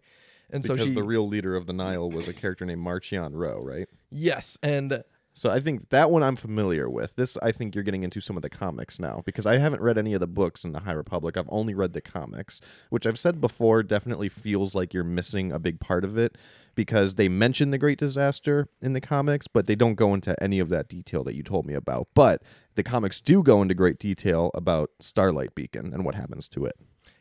[0.52, 3.32] And Because so she, the real leader of the Nihil was a character named Marchion
[3.34, 3.88] Ro, right?
[4.10, 7.16] yes, and So I think that one I'm familiar with.
[7.16, 9.98] This I think you're getting into some of the comics now because I haven't read
[9.98, 11.38] any of the books in the High Republic.
[11.38, 15.60] I've only read the comics, which I've said before definitely feels like you're missing a
[15.60, 16.38] big part of it
[16.76, 20.60] because they mention the Great Disaster in the comics, but they don't go into any
[20.60, 22.10] of that detail that you told me about.
[22.14, 22.44] But
[22.76, 26.74] the comics do go into great detail about Starlight Beacon and what happens to it.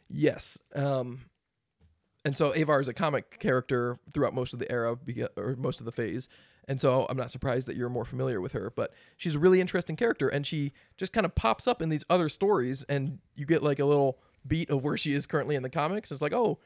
[0.09, 0.59] Yes.
[0.75, 1.27] Um,
[2.25, 4.97] and so Avar is a comic character throughout most of the era
[5.37, 6.29] or most of the phase.
[6.69, 9.61] And so I'm not surprised that you're more familiar with her, but she's a really
[9.61, 13.47] interesting character and she just kind of pops up in these other stories and you
[13.47, 16.13] get like a little beat of where she is currently in the comics.
[16.13, 16.59] It's like, "Oh,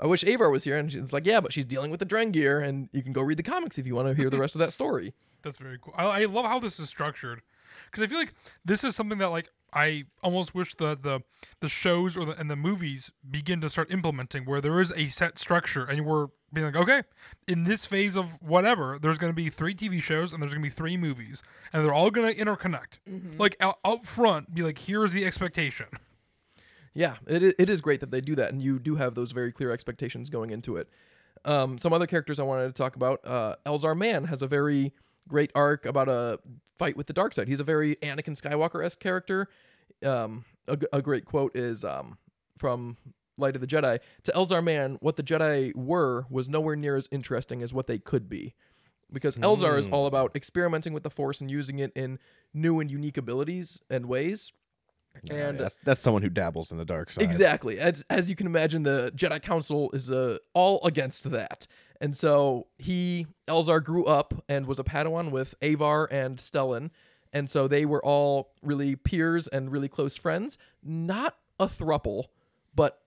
[0.00, 2.62] I wish Avar was here." And it's like, "Yeah, but she's dealing with the Drengir
[2.62, 4.58] and you can go read the comics if you want to hear the rest of
[4.60, 5.94] that story." That's very cool.
[5.96, 7.42] I, I love how this is structured
[7.86, 11.20] because I feel like this is something that like I almost wish the the
[11.60, 15.08] the shows or the and the movies begin to start implementing where there is a
[15.08, 17.02] set structure and we're being like, okay,
[17.46, 20.62] in this phase of whatever, there's going to be three TV shows and there's going
[20.62, 21.42] to be three movies
[21.72, 22.98] and they're all going to interconnect.
[23.38, 25.86] Like out, out front, be like, here's the expectation.
[26.94, 29.52] Yeah, it, it is great that they do that, and you do have those very
[29.52, 30.88] clear expectations going into it.
[31.44, 33.20] Um, some other characters I wanted to talk about.
[33.22, 34.94] Uh, Elzar Mann has a very
[35.28, 36.38] great arc about a
[36.78, 37.48] fight with the dark side.
[37.48, 39.48] He's a very Anakin Skywalker esque character.
[40.04, 42.16] Um, a, g- a great quote is um,
[42.58, 42.96] from
[43.38, 47.08] Light of the Jedi to Elzar Mann, What the Jedi were was nowhere near as
[47.10, 48.54] interesting as what they could be,
[49.12, 52.18] because Elzar is all about experimenting with the Force and using it in
[52.54, 54.52] new and unique abilities and ways.
[55.30, 57.24] And that's that's someone who dabbles in the dark side.
[57.24, 57.78] Exactly.
[57.78, 61.66] As as you can imagine, the Jedi Council is uh, all against that.
[62.00, 66.90] And so he, Elzar, grew up and was a Padawan with Avar and Stellan.
[67.32, 70.58] And so they were all really peers and really close friends.
[70.82, 72.24] Not a thruple,
[72.74, 73.00] but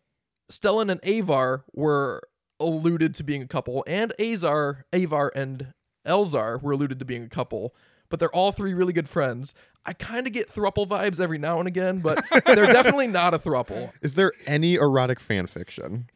[0.51, 2.21] Stellan and Avar were
[2.59, 5.73] alluded to being a couple, and Azar, Avar and
[6.05, 7.75] Elzar were alluded to being a couple.
[8.09, 9.53] But they're all three really good friends.
[9.85, 13.39] I kind of get thruple vibes every now and again, but they're definitely not a
[13.39, 13.91] thruple.
[14.01, 16.07] Is there any erotic fan fiction?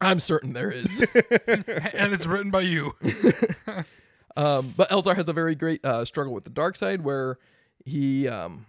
[0.00, 1.00] I'm certain there is.
[1.46, 2.94] and it's written by you.
[4.38, 7.38] Um, but Elzar has a very great uh, struggle with the dark side, where
[7.84, 8.66] he, um,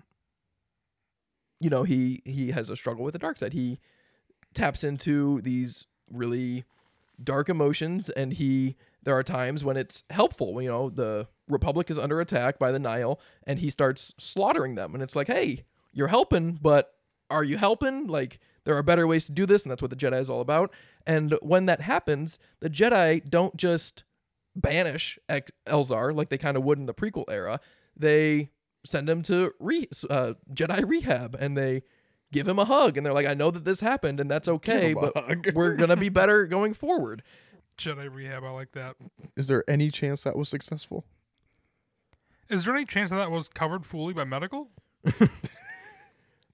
[1.60, 3.54] you know, he he has a struggle with the dark side.
[3.54, 3.80] He
[4.53, 6.65] taps into these really
[7.23, 10.62] dark emotions, and he there are times when it's helpful.
[10.62, 14.93] You know, the Republic is under attack by the Nihil, and he starts slaughtering them,
[14.93, 16.93] and it's like, hey, you're helping, but
[17.29, 18.07] are you helping?
[18.07, 20.41] Like, there are better ways to do this, and that's what the Jedi is all
[20.41, 20.71] about.
[21.05, 24.03] And when that happens, the Jedi don't just
[24.55, 25.17] banish
[25.67, 27.59] Elzar like they kind of would in the prequel era.
[27.95, 28.49] They
[28.85, 31.83] send him to re- uh, Jedi rehab and they
[32.31, 34.93] give him a hug and they're like, I know that this happened and that's okay,
[34.93, 35.13] but
[35.53, 37.23] we're gonna be better going forward.
[37.77, 38.43] Jedi rehab.
[38.43, 38.95] I like that.
[39.37, 41.05] Is there any chance that was successful?
[42.49, 44.69] Is there any chance that that was covered fully by medical?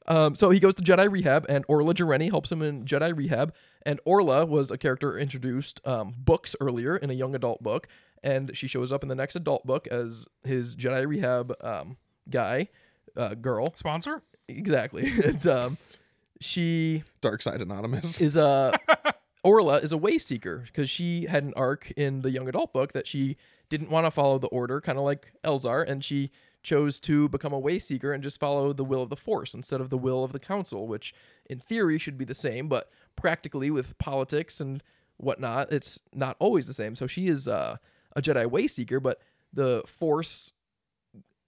[0.07, 3.53] Um, so he goes to Jedi rehab, and Orla Jareni helps him in Jedi rehab.
[3.85, 7.87] And Orla was a character introduced um, books earlier in a young adult book,
[8.23, 11.97] and she shows up in the next adult book as his Jedi rehab um,
[12.29, 12.69] guy,
[13.15, 13.73] uh, girl.
[13.75, 14.21] Sponsor?
[14.47, 15.11] Exactly.
[15.23, 15.77] and, um,
[16.41, 18.21] she Dark Side Anonymous.
[18.21, 18.73] is a
[19.43, 22.93] Orla is a way seeker because she had an arc in the young adult book
[22.93, 23.37] that she
[23.69, 26.31] didn't want to follow the order, kind of like Elzar, and she
[26.63, 29.81] chose to become a way seeker and just follow the will of the Force instead
[29.81, 31.13] of the will of the Council, which
[31.47, 34.81] in theory should be the same, but practically with politics and
[35.17, 36.95] whatnot, it's not always the same.
[36.95, 37.77] So she is uh,
[38.15, 39.21] a Jedi way seeker, but
[39.53, 40.53] the Force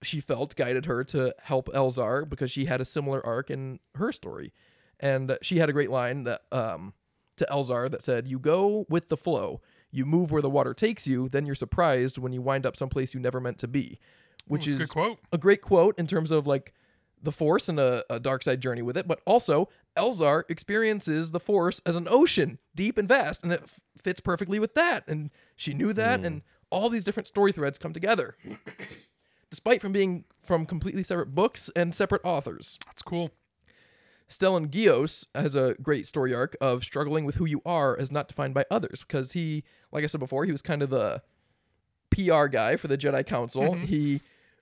[0.02, 4.12] she felt guided her to help Elzar because she had a similar arc in her
[4.12, 4.52] story.
[5.00, 6.92] And she had a great line that um,
[7.36, 9.60] to Elzar that said, "You go with the flow.
[9.90, 11.28] You move where the water takes you.
[11.28, 13.98] Then you're surprised when you wind up someplace you never meant to be,"
[14.46, 15.18] which Ooh, is a good quote.
[15.32, 16.74] a great quote in terms of like
[17.22, 19.06] the Force and a, a dark side journey with it.
[19.08, 23.80] But also, Elzar experiences the Force as an ocean, deep and vast, and it f-
[24.02, 25.06] fits perfectly with that.
[25.08, 28.36] And she knew that, and all these different story threads come together,
[29.50, 32.78] despite from being from completely separate books and separate authors.
[32.86, 33.30] That's cool.
[34.28, 38.28] Stellan Gios has a great story arc of struggling with who you are as not
[38.28, 41.22] defined by others because he, like I said before, he was kind of the
[42.10, 43.74] PR guy for the Jedi Council.
[43.74, 44.20] He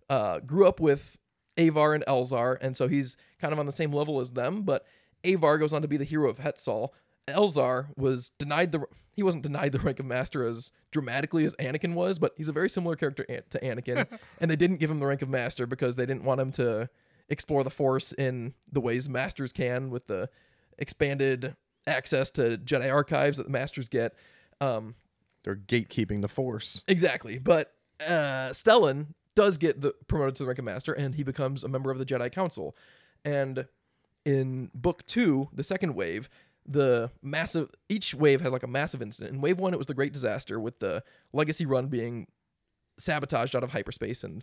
[0.09, 1.16] uh, grew up with
[1.59, 4.62] Avar and Elzar, and so he's kind of on the same level as them.
[4.62, 4.85] But
[5.25, 6.90] Avar goes on to be the hero of Hetzal.
[7.29, 8.85] Elzar was denied the
[9.15, 12.53] he wasn't denied the rank of master as dramatically as Anakin was, but he's a
[12.53, 14.07] very similar character an- to Anakin,
[14.41, 16.89] and they didn't give him the rank of master because they didn't want him to
[17.29, 20.29] explore the Force in the ways masters can with the
[20.79, 24.15] expanded access to Jedi archives that the masters get.
[24.61, 24.95] Um,
[25.45, 26.83] They're gatekeeping the Force.
[26.87, 27.39] Exactly.
[27.39, 27.73] But
[28.07, 31.69] uh, Stellan does get the promoted to the rank of master, and he becomes a
[31.69, 32.77] member of the Jedi Council.
[33.25, 33.67] And
[34.27, 36.29] in book two, the second wave,
[36.66, 39.35] the massive each wave has like a massive incident.
[39.35, 41.02] In wave one, it was the Great Disaster with the
[41.33, 42.26] Legacy Run being
[42.98, 44.42] sabotaged out of hyperspace and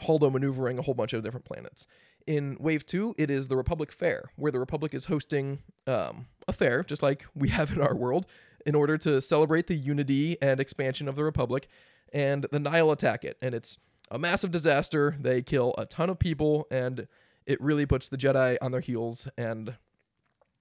[0.00, 1.86] Holdo maneuvering a whole bunch of different planets.
[2.26, 6.52] In wave two, it is the Republic Fair, where the Republic is hosting um, a
[6.52, 8.26] fair, just like we have in our world,
[8.66, 11.68] in order to celebrate the unity and expansion of the Republic.
[12.12, 13.76] And the Nihil attack it, and it's
[14.10, 15.16] a massive disaster.
[15.20, 17.06] They kill a ton of people, and
[17.46, 19.74] it really puts the Jedi on their heels, and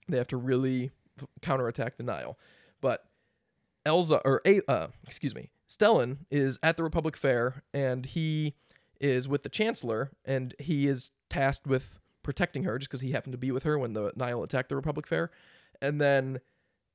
[0.07, 0.91] they have to really
[1.41, 2.37] counterattack the Nihil.
[2.81, 3.05] But
[3.85, 8.55] Elzar or uh, excuse me, Stellan is at the Republic Fair, and he
[8.99, 13.33] is with the Chancellor, and he is tasked with protecting her just because he happened
[13.33, 15.29] to be with her when the Nihil attacked the Republic Fair.
[15.81, 16.39] And then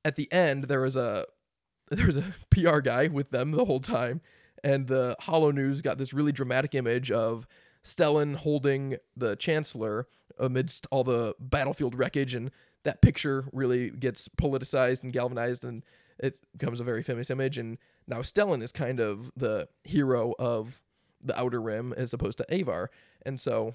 [0.05, 1.27] at the end, there was a
[1.91, 4.21] there was a PR guy with them the whole time,
[4.63, 7.47] and the Hollow News got this really dramatic image of
[7.85, 10.07] Stellan holding the Chancellor
[10.39, 12.51] amidst all the battlefield wreckage, and
[12.85, 15.85] that picture really gets politicized and galvanized, and
[16.19, 17.59] it becomes a very famous image.
[17.59, 20.81] And now Stellan is kind of the hero of
[21.21, 22.91] the Outer Rim as opposed to Avar,
[23.27, 23.75] and so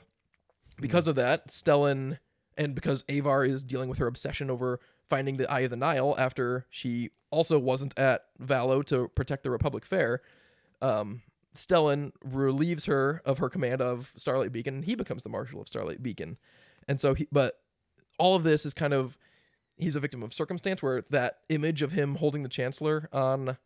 [0.79, 2.17] because of that, Stellan
[2.57, 6.15] and because Avar is dealing with her obsession over finding the Eye of the Nihil
[6.17, 10.21] after she also wasn't at Valo to protect the Republic Fair,
[10.81, 11.21] um,
[11.55, 15.67] Stellan relieves her of her command of Starlight Beacon, and he becomes the Marshal of
[15.67, 16.37] Starlight Beacon.
[16.87, 17.59] And so, he, but
[18.17, 19.17] all of this is kind of
[19.78, 23.58] he's a victim of circumstance where that image of him holding the Chancellor on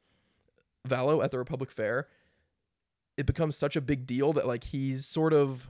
[0.87, 2.07] Valo at the Republic Fair,
[3.17, 5.69] it becomes such a big deal that like he's sort of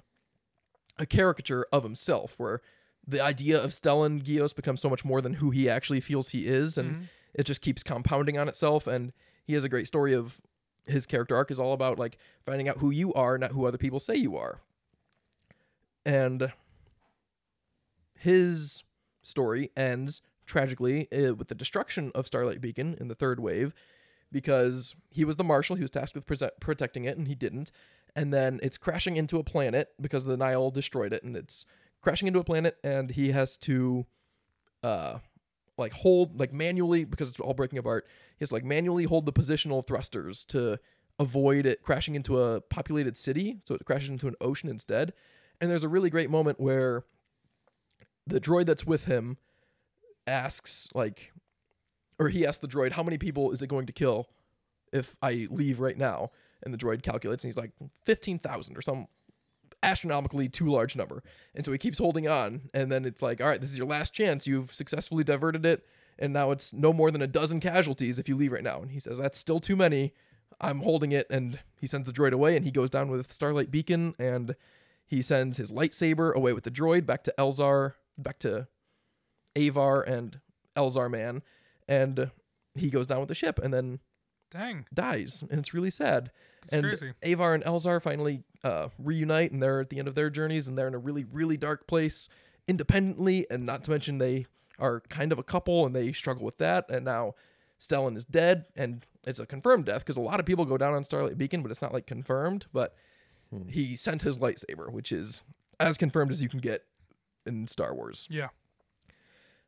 [0.98, 2.62] a caricature of himself, where
[3.08, 6.48] the idea of Stellan Gios becomes so much more than who he actually feels he
[6.48, 7.04] is, and mm-hmm.
[7.34, 8.88] it just keeps compounding on itself.
[8.88, 9.13] And
[9.46, 10.42] he has a great story of
[10.86, 13.78] his character arc is all about like finding out who you are, not who other
[13.78, 14.60] people say you are.
[16.06, 16.52] And
[18.19, 18.84] his
[19.23, 23.73] story ends tragically uh, with the destruction of Starlight Beacon in the third wave
[24.32, 27.71] because he was the marshal, he was tasked with prese- protecting it, and he didn't.
[28.15, 31.65] And then it's crashing into a planet because the Nihil destroyed it, and it's
[32.02, 34.06] crashing into a planet, and he has to,
[34.83, 35.19] uh,
[35.77, 38.08] like hold like manually because it's all breaking apart.
[38.37, 40.79] He has to like manually hold the positional thrusters to
[41.19, 45.13] avoid it crashing into a populated city, so it crashes into an ocean instead.
[45.62, 47.04] And there's a really great moment where
[48.28, 49.38] the droid that's with him
[50.25, 51.32] asks like
[52.19, 54.30] or he asks the droid how many people is it going to kill
[54.92, 56.32] if i leave right now?
[56.63, 57.71] And the droid calculates and he's like
[58.06, 59.08] 15000 or some
[59.84, 61.21] astronomically too large number.
[61.54, 63.88] And so he keeps holding on and then it's like all right this is your
[63.88, 64.48] last chance.
[64.48, 65.86] You've successfully diverted it
[66.19, 68.82] and now it's no more than a dozen casualties if you leave right now.
[68.82, 70.13] And he says that's still too many.
[70.60, 73.69] I'm holding it, and he sends the droid away, and he goes down with Starlight
[73.69, 74.56] Beacon, and
[75.06, 78.68] he sends his lightsaber away with the droid back to Elzar, back to
[79.56, 80.40] Avar and
[80.76, 81.44] Elzar Mann,
[81.88, 82.32] and
[82.76, 84.00] he goes down with the ship, and then
[84.52, 86.32] Dang, dies, and it's really sad.
[86.63, 87.13] it's and crazy.
[87.24, 90.78] Avar and Elzar finally uh, reunite, and they're at the end of their journeys, and
[90.78, 92.30] they're in a really, really dark place
[92.68, 94.46] independently, and not to mention they
[94.80, 96.86] are kind of a couple, and they struggle with that.
[96.90, 97.36] And now
[97.80, 100.94] Stellan is dead, and it's a confirmed death because a lot of people go down
[100.94, 102.65] on Starlight Beacon, but it's not like confirmed.
[102.72, 102.96] But
[103.70, 105.42] he sent his lightsaber, which is
[105.80, 106.84] as confirmed as you can get
[107.48, 108.27] in Star Wars.
[108.29, 108.50] Yeah.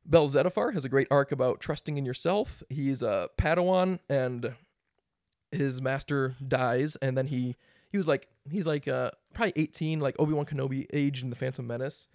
[0.05, 2.63] Bell Zettifar has a great arc about trusting in yourself.
[2.69, 4.55] He's a Padawan and
[5.51, 7.55] his master dies and then he
[7.91, 11.65] he was like he's like uh probably 18 like Obi-Wan Kenobi age in the Phantom
[11.65, 12.07] Menace.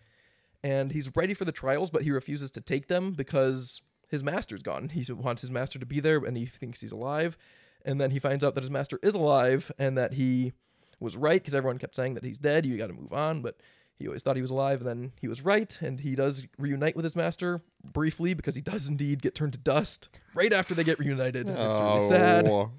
[0.62, 4.62] And he's ready for the trials but he refuses to take them because his master's
[4.62, 4.88] gone.
[4.90, 7.36] He wants his master to be there and he thinks he's alive.
[7.84, 10.52] And then he finds out that his master is alive and that he
[11.00, 13.56] was right because everyone kept saying that he's dead, you got to move on, but
[13.99, 16.97] he always thought he was alive, and then he was right, and he does reunite
[16.97, 20.84] with his master briefly because he does indeed get turned to dust right after they
[20.84, 21.49] get reunited.
[21.49, 22.49] It's really sad.
[22.49, 22.70] Oh.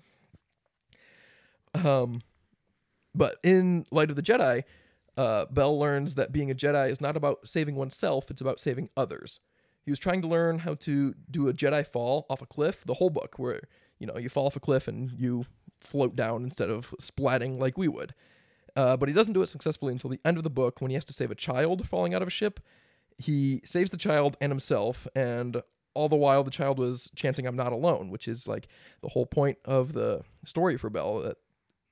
[1.73, 2.21] Um,
[3.13, 4.63] but in Light of the Jedi,
[5.17, 8.89] uh, Bell learns that being a Jedi is not about saving oneself; it's about saving
[8.97, 9.39] others.
[9.83, 12.83] He was trying to learn how to do a Jedi fall off a cliff.
[12.85, 13.61] The whole book, where
[13.99, 15.45] you know you fall off a cliff and you
[15.79, 18.13] float down instead of splatting like we would.
[18.75, 20.95] Uh, but he doesn't do it successfully until the end of the book when he
[20.95, 22.59] has to save a child falling out of a ship.
[23.17, 25.61] He saves the child and himself, and
[25.93, 28.67] all the while the child was chanting, I'm not alone, which is like
[29.01, 31.19] the whole point of the story for Bell.
[31.19, 31.37] That,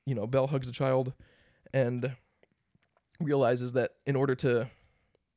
[0.05, 1.13] you know, Bell hugs the child
[1.73, 2.15] and
[3.21, 4.69] realizes that in order to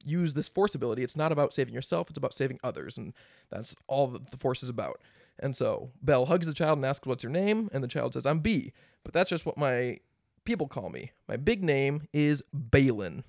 [0.05, 2.99] use this force ability, it's not about saving yourself, it's about saving others.
[2.99, 3.12] And
[3.51, 5.01] that's all that the force is about.
[5.38, 7.68] And so Bell hugs the child and asks, What's your name?
[7.72, 8.72] And the child says, I'm B.
[9.05, 10.01] But that's just what my
[10.47, 11.12] people call me.
[11.28, 13.24] My big name is Balin,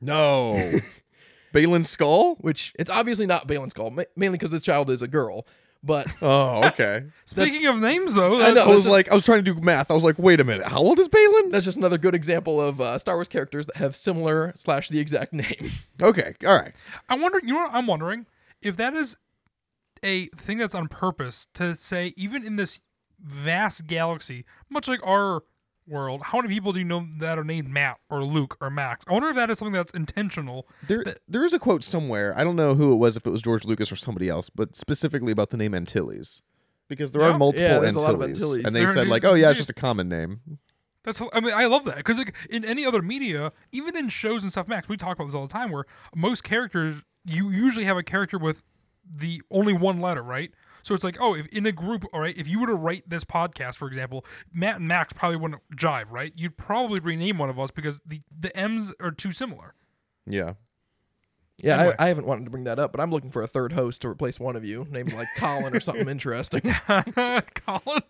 [0.00, 0.80] No.
[1.52, 2.36] Balin Skull?
[2.36, 5.46] which it's obviously not Balin's Skull, ma- mainly because this child is a girl.
[5.84, 7.04] But Oh, okay.
[7.26, 8.62] Speaking of names, though, I that- know.
[8.62, 9.90] I was just- like, I was trying to do math.
[9.90, 10.66] I was like, wait a minute.
[10.66, 11.50] How old is Balin?
[11.50, 14.98] that's just another good example of uh, Star Wars characters that have similar slash the
[15.00, 15.70] exact name.
[16.00, 16.34] Okay.
[16.46, 16.74] All right.
[17.08, 17.40] I wonder.
[17.42, 18.26] You know what I'm wondering
[18.62, 19.16] if that is
[20.02, 22.80] a thing that's on purpose to say, even in this
[23.20, 25.42] vast galaxy, much like our
[25.86, 29.04] world, how many people do you know that are named Matt or Luke or Max?
[29.08, 30.66] I wonder if that is something that's intentional.
[30.86, 32.32] There, That- there is a quote somewhere.
[32.36, 34.76] I don't know who it was, if it was George Lucas or somebody else, but
[34.76, 36.42] specifically about the name Antilles.
[36.88, 37.30] Because there Yeah?
[37.32, 38.04] are multiple Yeah, there's a Antilles.
[38.04, 38.64] lot of Antilles.
[38.64, 40.40] And they There- said, like, oh, yeah, it's just a common name.
[41.04, 44.44] That's I mean I love that because like in any other media, even in shows
[44.44, 45.72] and stuff, Max, we talk about this all the time.
[45.72, 48.62] Where most characters, you usually have a character with
[49.04, 50.52] the only one letter, right?
[50.82, 53.08] So it's like, oh, if in a group, all right, if you were to write
[53.08, 56.32] this podcast, for example, Matt and Max probably wouldn't jive, right?
[56.36, 59.74] You'd probably rename one of us because the the M's are too similar.
[60.26, 60.54] Yeah.
[61.62, 61.94] Yeah, Anyway.
[61.98, 64.02] I, I haven't wanted to bring that up, but I'm looking for a third host
[64.02, 66.60] to replace one of you, named like Colin or something interesting.
[66.88, 68.02] Colin,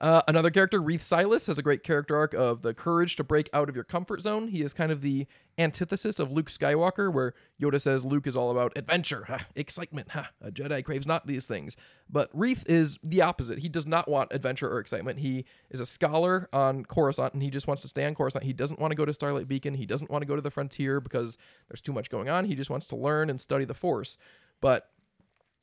[0.00, 3.50] Uh, another character, Reath Silas, has a great character arc of the courage to break
[3.52, 4.48] out of your comfort zone.
[4.48, 5.26] He is kind of the
[5.58, 10.10] antithesis of Luke Skywalker, where Yoda says Luke is all about adventure, ha, excitement.
[10.10, 11.76] Ha, a Jedi craves not these things.
[12.08, 13.58] But Reath is the opposite.
[13.58, 15.18] He does not want adventure or excitement.
[15.18, 18.44] He is a scholar on Coruscant, and he just wants to stay on Coruscant.
[18.44, 19.74] He doesn't want to go to Starlight Beacon.
[19.74, 21.36] He doesn't want to go to the frontier because
[21.68, 22.44] there's too much going on.
[22.44, 24.16] He just wants to learn and study the Force.
[24.60, 24.88] But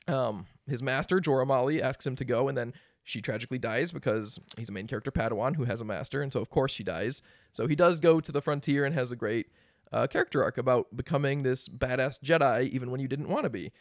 [0.10, 2.74] um, his master, Jora Malli, asks him to go, and then
[3.06, 6.42] she tragically dies because he's a main character Padawan who has a master, and so
[6.42, 7.22] of course she dies.
[7.52, 9.48] So he does go to the frontier and has a great
[9.94, 13.72] uh, character arc about becoming this badass Jedi even when you didn't want to be.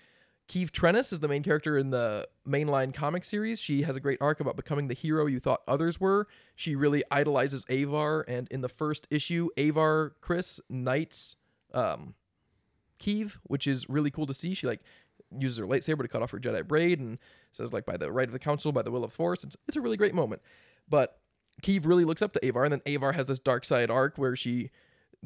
[0.46, 3.58] Keeve Trennis is the main character in the mainline comic series.
[3.58, 6.28] She has a great arc about becoming the hero you thought others were.
[6.54, 11.36] She really idolizes Avar, and in the first issue, Avar Kriss knights
[11.72, 12.14] um,
[13.00, 14.52] Keeve, which is really cool to see.
[14.52, 14.82] She like
[15.38, 17.18] uses her lightsaber to cut off her Jedi braid and
[17.52, 19.44] says like by the right of the council, by the will of the Force.
[19.44, 20.42] It's it's a really great moment.
[20.88, 21.18] But
[21.62, 24.34] Keeve really looks up to Avar, and then Avar has this dark side arc where
[24.36, 24.70] she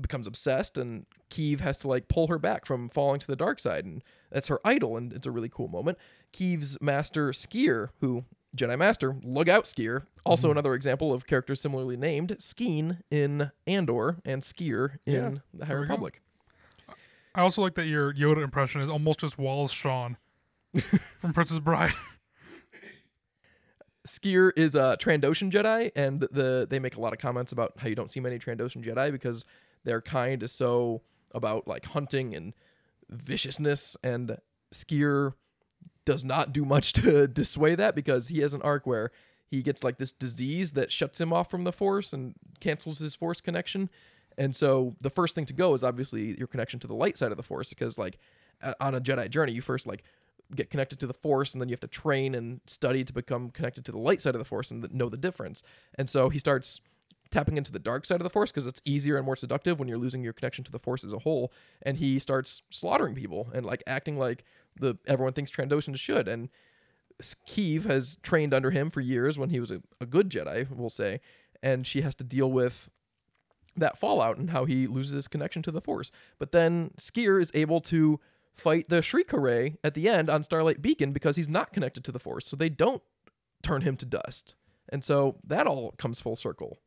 [0.00, 3.58] becomes obsessed, and Keeve has to like pull her back from falling to the dark
[3.60, 5.98] side, and that's her idol, and it's a really cool moment.
[6.32, 8.24] Keeve's master Sskeer, who
[8.56, 14.18] Jedi Master, look out Sskeer, also another example of characters similarly named Skeen in Andor
[14.24, 15.38] and Sskeer in Yeah.
[15.52, 16.14] the High Republic.
[16.14, 16.20] go.
[17.38, 20.16] I also like that your Yoda impression is almost just Wallace Shawn
[21.20, 21.92] from Princess Bride.
[24.04, 27.86] Sskeer is a Trandoshan Jedi, and the they make a lot of comments about how
[27.86, 29.44] you don't see many Trandoshan Jedi because
[29.84, 32.54] their kind is so about like hunting and
[33.08, 33.96] viciousness.
[34.02, 34.38] And
[34.74, 35.34] Sskeer
[36.04, 39.12] does not do much to dissuade that because he has an arc where
[39.46, 43.14] he gets like this disease that shuts him off from the force and cancels his
[43.14, 43.90] force connection.
[44.38, 47.32] And so the first thing to go is obviously your connection to the light side
[47.32, 48.18] of the force because like
[48.62, 50.04] uh, on a Jedi journey, you first like
[50.54, 53.50] get connected to the force and then you have to train and study to become
[53.50, 55.62] connected to the light side of the force and know the difference.
[55.96, 56.80] And so he starts
[57.30, 59.88] tapping into the dark side of the force because it's easier and more seductive when
[59.88, 63.50] you're losing your connection to the force as a whole and he starts slaughtering people
[63.52, 64.44] and like acting like
[64.80, 66.48] the everyone thinks Trandoshans should and
[67.46, 70.88] Keeve has trained under him for years when he was a, a good Jedi, we'll
[70.88, 71.20] say,
[71.62, 72.90] and she has to deal with
[73.76, 76.10] that fallout and how he loses his connection to the Force.
[76.38, 78.20] But then Sskeer is able to
[78.54, 82.04] fight the Shrii Ka Rai at the end on Starlight Beacon because he's not connected
[82.04, 83.02] to the Force, so they don't
[83.62, 84.54] turn him to dust.
[84.88, 86.78] And so that all comes full circle.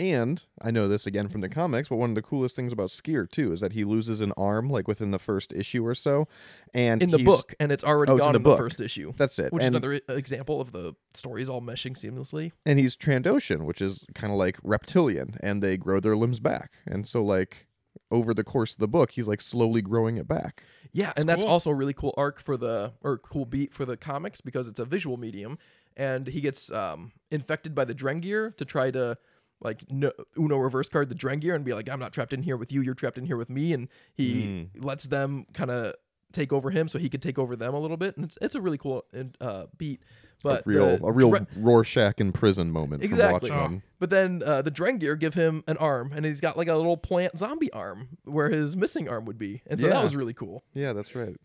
[0.00, 2.88] And I know this again from the comics, but one of the coolest things about
[2.88, 6.26] Sskeer too is that he loses an arm like within the first issue or so.
[6.72, 8.48] And In the he's- book, and it's already Oh, it's in gone the in the
[8.48, 8.58] book.
[8.58, 9.12] first issue.
[9.18, 9.52] that's it.
[9.52, 12.52] Which and, is another i- example of the stories all meshing seamlessly.
[12.64, 16.72] and he's Trandoshan, which is kind of like reptilian, and they grow their limbs back.
[16.86, 17.66] And so like
[18.10, 20.62] over the course of the book, he's like slowly growing it back.
[20.92, 21.50] Yeah, and that's cool.
[21.52, 24.80] also a really cool arc for the or cool beat for the comics because it's
[24.80, 25.58] a visual medium,
[25.96, 29.18] and he gets um, infected by the Drengir to try to
[29.60, 32.56] like no, Uno reverse card the Drengir and be like, I'm not trapped in here
[32.56, 35.94] with you, you're trapped in here with me, and he lets them kind of
[36.32, 38.54] take over him so he could take over them a little bit, and it's, it's
[38.54, 39.04] a really cool
[39.40, 40.00] uh, beat.
[40.42, 43.50] But a real the a real Dre- Rorschach in prison moment Exactly.
[43.50, 43.90] from Oh.
[43.98, 46.96] but then uh, the Drengir give him an arm, and he's got like a little
[46.96, 50.64] plant zombie arm where his missing arm would be, and so that was really cool.
[50.72, 51.36] Yeah, that's right.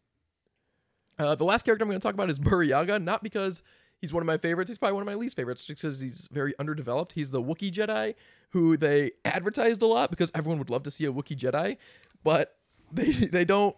[1.18, 3.64] Uh, the last character I'm going to talk about is Burryaga, not because
[4.02, 4.70] he's one of my favorites.
[4.70, 7.14] He's probably one of my least favorites, just because he's very underdeveloped.
[7.14, 8.16] He's the Wookiee Jedi
[8.56, 11.76] who they advertised a lot because everyone would love to see a Wookiee Jedi,
[12.24, 12.56] but
[12.92, 13.76] they they don't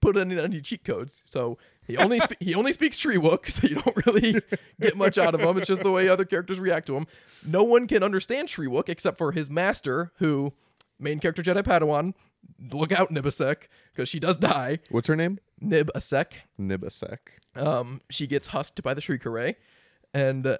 [0.00, 1.24] put any cheat codes.
[1.26, 4.40] So he only spe- he only speaks Treewook, so you don't really
[4.80, 5.56] get much out of him.
[5.56, 7.06] It's just the way other characters react to him.
[7.44, 10.52] No one can understand Treewook except for his master, who
[10.98, 12.12] main character Jedi Padawan.
[12.72, 14.78] Look out, Nib Assek, because she does die.
[14.90, 15.38] What's her name?
[15.60, 16.26] Nib Assek
[16.60, 17.18] Nibasek.
[17.56, 19.56] um, she gets husked by the Shrii Ka Rai,
[20.14, 20.58] and uh,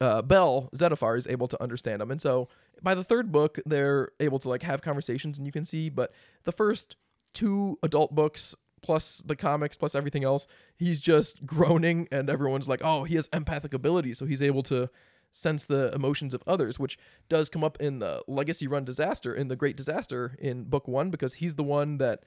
[0.00, 2.10] uh, Bell Zettifar is able to understand them.
[2.10, 2.48] And so
[2.82, 5.88] by the third book, they're able to like have conversations, and you can see.
[5.90, 6.12] But
[6.44, 6.96] the first
[7.34, 10.46] two adult books plus the comics plus everything else,
[10.76, 14.90] he's just groaning, and everyone's like, "Oh, he has empathic ability so he's able to."
[15.38, 19.48] Sense the emotions of others which does come up in the legacy run disaster in
[19.48, 22.22] the great disaster in book one because he's the one that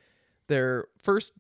[0.46, 1.34] their first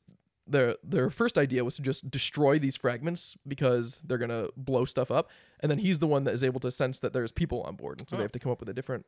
[0.47, 5.11] their their first idea was to just destroy these fragments because they're gonna blow stuff
[5.11, 7.75] up, and then he's the one that is able to sense that there's people on
[7.75, 8.17] board, and so Oh.
[8.17, 9.05] they have to come up with a different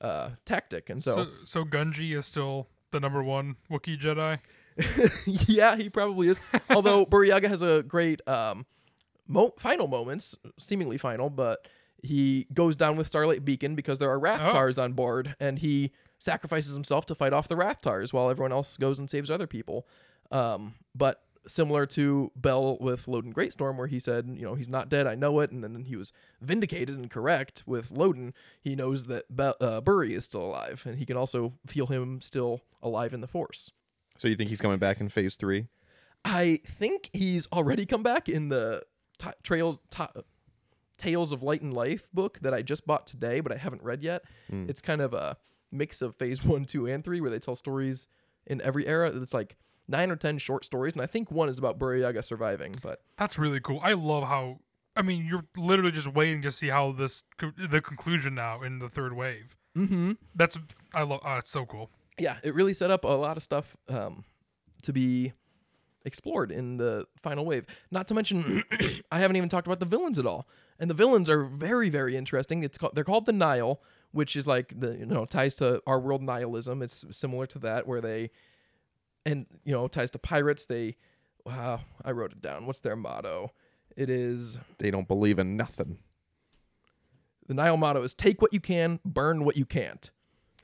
[0.00, 0.88] uh, tactic.
[0.88, 4.38] And so, So, so Gungi is still the number one Wookiee Jedi.
[5.26, 6.38] yeah, he probably is.
[6.70, 8.64] Although Burryaga has a great um,
[9.26, 11.66] mo- final moments, seemingly final, but
[12.02, 16.74] he goes down with Starlight Beacon because there are Rathtars on board, and he sacrifices
[16.74, 19.86] himself to fight off the Rathtars while everyone else goes and saves other people.
[20.30, 24.88] Um, but similar to Bell with Loden Greatstorm, where he said, you know, he's not
[24.88, 28.32] dead, I know it, and then he was vindicated and correct with Loden.
[28.60, 32.20] He knows that Be- uh, Burry is still alive, and he can also feel him
[32.20, 33.70] still alive in the Force.
[34.16, 35.68] So you think he's coming back in phase three?
[36.24, 38.82] I think he's already come back in the
[39.18, 40.04] t- Trails t-
[40.98, 44.02] Tales of Light and Life book that I just bought today, but I haven't read
[44.02, 44.24] yet.
[44.68, 45.36] It's kind of a
[45.70, 48.06] mix of Phase One, Two, and Three, where they tell stories
[48.46, 49.10] in every era.
[49.14, 52.74] It's like nine or ten short stories, and I think one is about Burryaga surviving.
[52.82, 53.80] But That's really cool.
[53.82, 54.58] I love how.
[54.96, 57.22] I mean, you're literally just waiting to see how this
[57.56, 59.56] the conclusion now in the third wave.
[59.76, 60.12] mm-hmm.
[60.34, 60.58] That's
[60.92, 61.20] I love.
[61.24, 61.90] Uh, it's so cool.
[62.18, 64.24] yeah, it really set up a lot of stuff um,
[64.82, 65.32] to be
[66.04, 67.66] explored in the final wave.
[67.90, 68.64] Not to mention,
[69.12, 70.48] I haven't even talked about the villains at all,
[70.78, 72.62] and the villains are very, very interesting.
[72.62, 73.80] It's called they're called the Nihil,
[74.12, 76.82] which is like the you know ties to our world nihilism.
[76.82, 78.30] It's similar to that where they,
[79.26, 80.66] and you know ties to pirates.
[80.66, 80.96] They,
[81.44, 82.66] wow, I wrote it down.
[82.66, 83.52] What's their motto?
[83.96, 85.98] It is They don't believe in nothing.
[87.48, 90.10] the Nihil motto is take what you can, burn what you can't.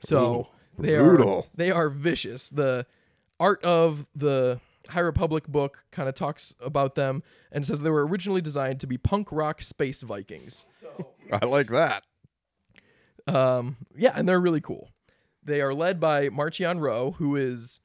[0.01, 0.47] So
[0.79, 1.39] Ooh, they brutal.
[1.39, 2.47] are they are vicious.
[2.49, 2.85] The
[3.39, 4.59] art of the
[4.89, 8.87] High Republic book kind of talks about them and says they were originally designed to
[8.87, 10.65] be punk rock space Vikings.
[11.31, 12.03] I like that.
[13.27, 14.89] Um, yeah, and they're really cool.
[15.43, 17.79] They are led by Marchion Ro, who is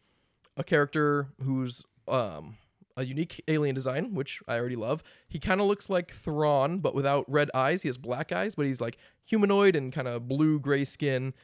[0.56, 2.56] a character who's um,
[2.96, 5.02] a unique alien design, which I already love.
[5.28, 7.82] He kind of looks like Thrawn, but without red eyes.
[7.82, 11.34] He has black eyes, but he's like humanoid and kind of blue gray skin.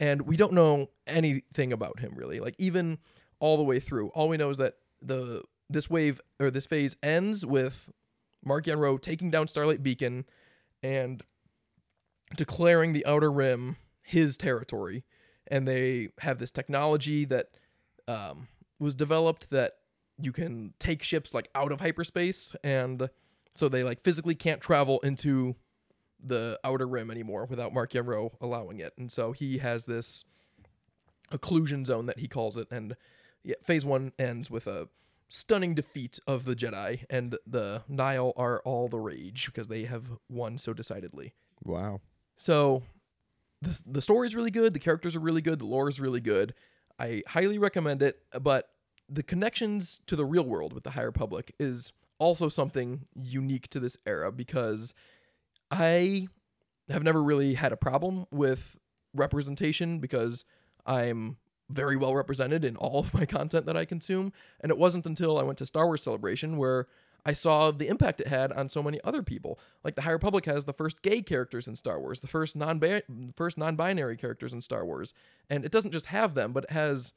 [0.00, 2.40] And we don't know anything about him really.
[2.40, 2.98] Like even
[3.40, 6.96] all the way through, all we know is that the this wave or this phase
[7.02, 7.90] ends with
[8.46, 10.24] Marchion Ro taking down Starlight Beacon
[10.82, 11.22] and
[12.36, 15.04] declaring the Outer Rim his territory.
[15.50, 17.48] And they have this technology that
[18.06, 19.74] um, was developed that
[20.20, 23.08] you can take ships like out of hyperspace, and
[23.54, 25.54] so they like physically can't travel into
[26.22, 28.92] the Outer Rim anymore without Marchion Ro allowing it.
[28.98, 30.24] And so he has this
[31.30, 32.96] occlusion zone that he calls it, and
[33.48, 34.88] yeah, phase one ends with a
[35.30, 40.04] stunning defeat of the Jedi, and the Nihil are all the rage because they have
[40.28, 41.32] won so decidedly.
[41.64, 42.02] Wow.
[42.36, 42.82] So
[43.62, 46.20] the the story is really good, the characters are really good, the lore is really
[46.20, 46.52] good.
[46.98, 48.68] I highly recommend it, but
[49.08, 53.80] the connections to the real world with the High Republic is also something unique to
[53.80, 54.92] this era because
[55.70, 56.28] I
[56.90, 58.76] have never really had a problem with
[59.14, 60.44] representation because
[60.84, 61.38] I'm
[61.70, 64.32] very well represented in all of my content that I consume.
[64.60, 66.86] And it wasn't until I went to Star Wars Celebration where
[67.26, 69.58] I saw the impact it had on so many other people.
[69.84, 72.80] Like the High Republic has the first gay characters in Star Wars, the first non
[73.36, 75.14] first non-binary characters in Star Wars,
[75.50, 77.12] and it doesn't just have them, but it has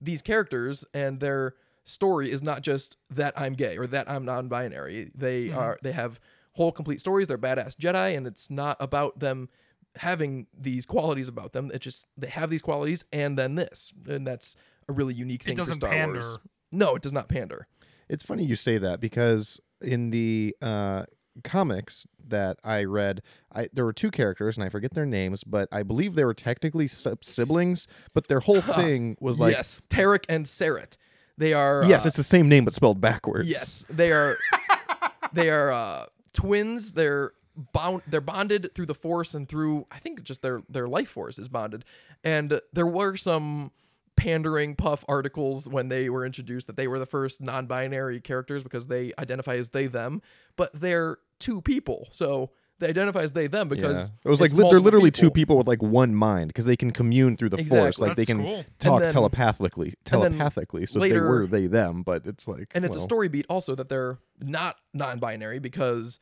[0.00, 5.12] these characters and their story is not just that I'm gay or that I'm non-binary.
[5.14, 5.58] They mm-hmm.
[5.58, 6.20] are they have
[6.52, 7.28] whole complete stories.
[7.28, 9.48] They're badass Jedi, and it's not about them
[9.96, 11.70] having these qualities about them.
[11.72, 14.56] It just they have these qualities and then this, and that's
[14.88, 16.20] a really unique thing doesn't for Star pander.
[16.20, 16.38] Wars.
[16.72, 17.66] No, it does not pander.
[18.08, 21.04] It's funny you say that because in the uh,
[21.44, 23.22] comics that I read,
[23.52, 26.34] I there were two characters and I forget their names, but I believe they were
[26.34, 27.86] technically siblings.
[28.14, 30.96] But their whole thing was like, yes, Terec and Ceret.
[31.38, 33.48] They are yes, uh, it's the same name but spelled backwards.
[33.48, 34.36] Yes, they are.
[35.32, 36.92] they are uh, twins.
[36.92, 37.32] They're
[37.72, 38.02] bound.
[38.06, 41.48] They're bonded through the Force and through I think just their their life force is
[41.48, 41.84] bonded.
[42.24, 43.72] And there were some
[44.16, 48.86] pandering puff articles when they were introduced that they were the first non-binary characters because
[48.86, 50.22] they identify as they them,
[50.56, 52.08] but they're two people.
[52.12, 54.08] So they identify as they them because Yeah.
[54.24, 56.76] It was like li- they're multiple literally two people with like one mind because they
[56.76, 57.96] can commune through the force.
[57.98, 58.08] Exactly.
[58.08, 58.64] Like they can cool.
[58.78, 59.94] talk then- telepathically.
[60.04, 60.86] Telepathically.
[60.86, 63.88] So they were they them, but it's like And it's a story beat also that
[63.90, 66.18] they're not non-binary because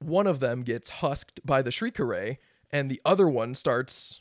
[0.00, 2.38] one of them gets husked by the Shrii Ka Rai
[2.70, 4.20] and the other one starts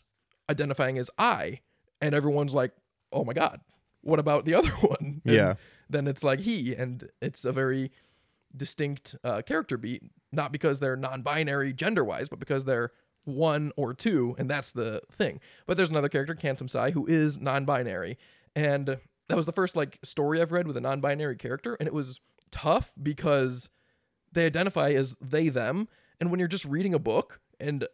[0.49, 1.59] identifying as I
[2.01, 2.71] and everyone's like,
[3.11, 3.61] "Oh my god,
[4.01, 5.53] what about the other one?" And Yeah.
[5.89, 7.91] Then it's like he and it's a very
[8.55, 12.91] distinct uh, character beat not because they're non-binary gender-wise, but because they're
[13.23, 15.39] one or two and that's the thing.
[15.65, 18.17] But there's another character, Kantam Sy, who is non-binary
[18.55, 18.97] and
[19.28, 22.19] that was the first like story I've read with a non-binary character and it was
[22.51, 23.69] tough because
[24.36, 25.88] they identify as they them.
[26.20, 27.88] And when you're just reading a book and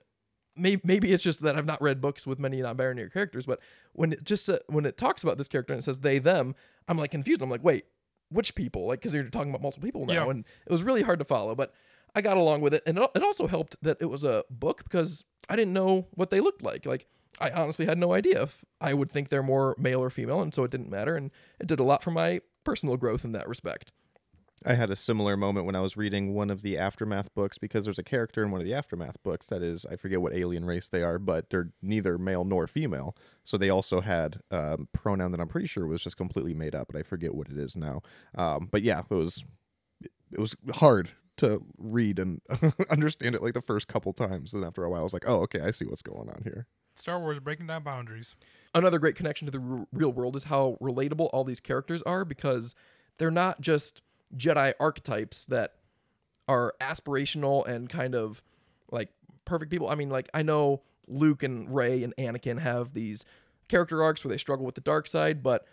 [0.58, 3.60] maybe, maybe it's just that I've not read books with many non-binary characters but
[3.94, 6.54] when it just uh, when it talks about this character and it says they them
[6.88, 7.42] I'm like confused.
[7.42, 7.86] I'm like wait
[8.30, 8.88] which people?
[8.88, 10.30] Like because you're talking about multiple people now Yeah.
[10.30, 11.74] and it was really hard to follow but
[12.14, 12.84] I got along with it.
[12.86, 16.30] And it it also helped that it was a book because I didn't know what
[16.30, 16.86] they looked like.
[16.86, 17.08] Like
[17.40, 20.54] I honestly had no idea if I would think they're more male or female and
[20.54, 23.48] so it didn't matter and it did a lot for my personal growth in that
[23.48, 23.92] respect
[24.66, 27.86] I had a similar moment when I was reading one of the aftermath books because
[27.86, 30.66] there's a character in one of the aftermath books that is I forget what alien
[30.66, 33.16] race they are, but they're neither male nor female.
[33.44, 36.88] So they also had um, pronoun that I'm pretty sure was just completely made up,
[36.92, 38.02] but I forget what it is now.
[38.36, 39.44] Um, but yeah, it was
[40.32, 42.40] it was hard to read and
[42.92, 44.52] understand it like the first couple times.
[44.52, 46.68] Then after a while, I was like, oh, okay, I see what's going on here.
[46.96, 48.36] Star Wars breaking down boundaries.
[48.76, 52.24] another great connection to the r- real world is how relatable all these characters are
[52.26, 52.76] because
[53.18, 54.02] they're not just
[54.36, 55.74] Jedi archetypes that
[56.48, 58.42] are aspirational and kind of
[58.92, 59.10] like
[59.46, 59.90] perfect people.
[59.90, 63.26] I mean, like I know Luke and Rey and Anakin have these
[63.68, 65.66] character arcs where they struggle with the dark side, but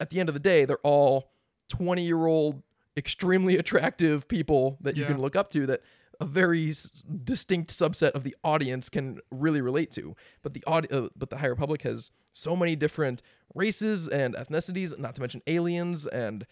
[0.00, 1.30] at the end of the day, they're all
[1.70, 2.62] 20-year-old
[2.96, 5.08] extremely attractive people that you Yeah.
[5.08, 5.80] can look up to that
[6.20, 6.90] a very s-
[7.24, 10.14] distinct subset of the audience can really relate to.
[10.42, 13.20] But the audi- uh, but the High Republic has so many different
[13.54, 16.46] races and ethnicities, not to mention aliens and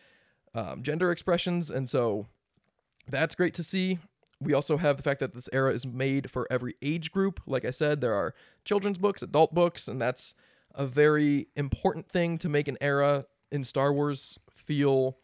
[0.54, 2.26] um, gender expressions, and so
[3.08, 3.98] that's great to see.
[4.40, 7.40] We also have the fact that this era is made for every age group.
[7.46, 8.34] Like I said, there are
[8.64, 10.34] children's books, adult books, and that's
[10.74, 15.18] a very important thing to make an era in Star Wars feel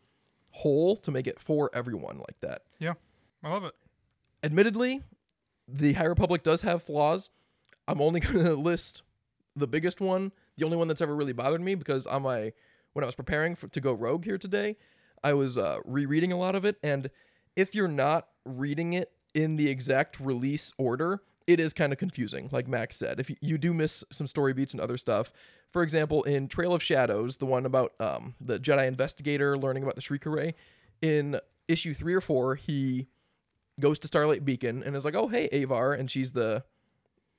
[0.52, 2.94] whole, to make it for everyone like that Yeah,
[3.42, 3.74] I love it.
[4.42, 5.02] admittedly,
[5.66, 7.30] the High Republic does have flaws.
[7.86, 9.02] I'm only going to list
[9.56, 12.52] the biggest one, the only one that's ever really bothered me because on my
[12.92, 14.76] when I was preparing for, to go rogue here today,
[15.24, 17.10] I was uh, rereading a lot of it, and
[17.56, 22.48] if you're not reading it in the exact release order, it is kind of confusing.
[22.52, 25.32] Like Max said, if you, you do miss some story beats and other stuff,
[25.70, 29.96] for example, in Trail of Shadows, the one about um, the Jedi investigator learning about
[29.96, 30.54] the Shrii Ka Rai,
[31.02, 31.38] in
[31.68, 33.06] issue three or four, he
[33.80, 36.64] goes to Starlight Beacon and is like, "Oh, hey, Avar," and she's the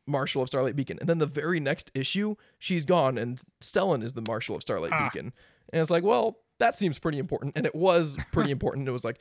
[0.07, 0.97] marshal of Starlight Beacon.
[0.99, 4.91] And then the very next issue, she's gone, and Stellan is the marshal of Starlight
[4.93, 5.09] Ah.
[5.11, 5.34] Beacon.
[5.71, 8.88] And it's like, well, that seems pretty important, and it was pretty important.
[8.88, 9.20] It was like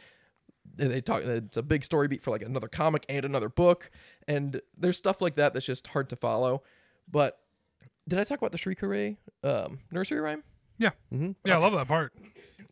[0.78, 1.22] and they talk.
[1.24, 3.90] It's a big story beat for like another comic and another book,
[4.26, 6.62] and there's stuff like that that's just hard to follow.
[7.10, 7.38] But
[8.06, 10.42] did I talk about the Shrii Ka Rai um, nursery rhyme?
[10.78, 10.90] Yeah.
[11.12, 11.32] mm-hmm.
[11.44, 12.12] Yeah, I love that part.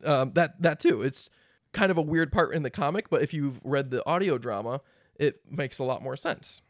[0.05, 1.03] um, that that too.
[1.03, 1.31] It's
[1.73, 4.81] kind of a weird part in the comic, but if you've read the audio drama,
[5.17, 6.63] it makes a lot more sense.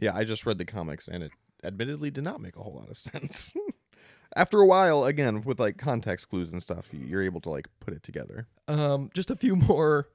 [0.00, 1.32] Yeah, I just read the comics and it
[1.62, 3.50] admittedly did not make a whole lot of sense.
[4.36, 7.68] After a while, again, with like context clues and stuff, you- you're able to like
[7.80, 8.46] put it together.
[8.68, 10.08] Um, just a few more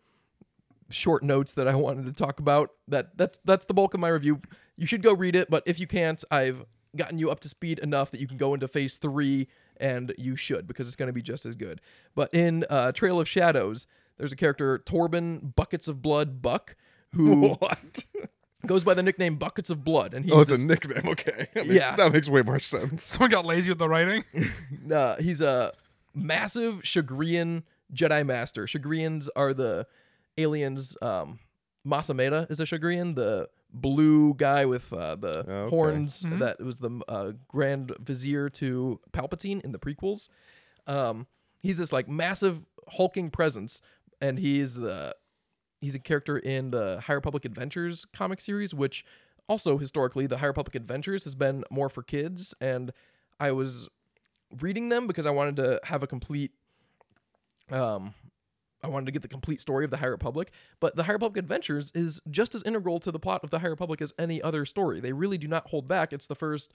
[0.90, 2.70] short notes that I wanted to talk about.
[2.88, 4.42] That that's that's the bulk of my review.
[4.78, 7.80] You should go read it, but if you can't, I've gotten you up to speed
[7.80, 9.48] enough that you can go into phase three,
[9.78, 11.82] and you should because it's going to be just as good.
[12.16, 13.86] But in uh, Trail of Shadows,
[14.18, 16.76] there's a character Torban Buckets of Blood Buck
[17.14, 18.06] who What?
[18.68, 21.08] Goes by the nickname Buckets of Blood, and he's Oh, it's this a nickname.
[21.08, 21.96] Okay, that makes, Yeah.
[21.96, 23.04] that makes way more sense.
[23.04, 24.24] Someone got lazy with the writing.
[24.92, 25.74] uh, he's a
[26.14, 27.64] massive Shagrian
[27.94, 28.66] Jedi Master.
[28.66, 29.86] Shagrians are the
[30.38, 30.98] aliens.
[31.02, 31.40] Um,
[31.84, 35.70] Mas Amedda is a Shagrian, the blue guy with uh, the Okay.
[35.70, 36.40] horns Mhm.
[36.40, 40.30] that was the uh, Grand Vizier to Palpatine in the prequels.
[40.88, 41.28] Um,
[41.62, 43.82] he's this like massive hulking presence,
[44.22, 45.16] and he's the
[45.86, 49.06] he's a character in the High Republic Adventures comic series, which
[49.48, 52.92] also historically the High Republic Adventures has been more for kids, and
[53.40, 53.88] I was
[54.60, 56.52] reading them because I wanted to have a complete
[57.72, 58.14] um
[58.84, 61.38] I wanted to get the complete story of the High Republic, but the High Republic
[61.38, 64.64] Adventures is just as integral to the plot of the High Republic as any other
[64.64, 65.00] story.
[65.00, 66.14] They really do not hold back.
[66.14, 66.72] It's the first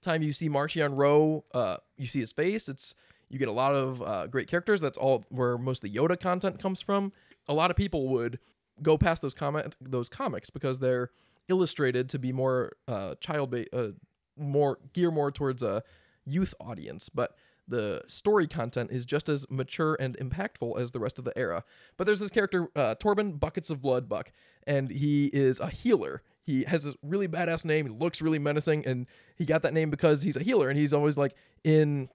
[0.00, 2.68] time you see Marchion Ro, uh, you see his face.
[2.68, 2.96] It's
[3.28, 4.80] you get a lot of uh, great characters.
[4.80, 7.12] That's all where most of the Yoda content comes from.
[7.48, 8.38] A lot of people would
[8.80, 11.10] go past those comment those comics because they're
[11.48, 13.92] illustrated to be more uh, child ba- uh,
[14.36, 15.82] more gear more towards a
[16.24, 17.36] youth audience, but
[17.68, 21.64] the story content is just as mature and impactful as the rest of the era.
[21.96, 24.32] But there's this character, uh, Torban Buckets of Blood Buck,
[24.66, 26.22] and he is a healer.
[26.42, 27.86] He has this really badass name.
[27.86, 29.06] He looks really menacing, and
[29.36, 32.08] he got that name because he's a healer, and he's always like in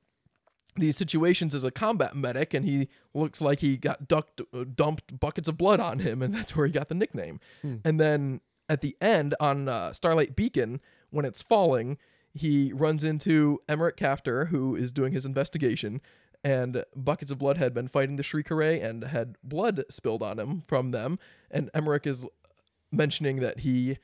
[0.78, 5.20] these situations as a combat medic, and he looks like he got ducked, uh, dumped
[5.20, 7.40] buckets of blood on him, and that's where he got the nickname.
[7.84, 11.98] And then at the end on uh, Starlight Beacon, when it's falling,
[12.34, 16.02] he runs into Emerick Caphtor, who is doing his investigation,
[16.44, 20.22] and buckets of blood had been fighting the Shrii Ka Rai and had blood spilled
[20.22, 21.18] on him from them.
[21.50, 22.26] And Emerick is
[22.92, 23.98] mentioning that he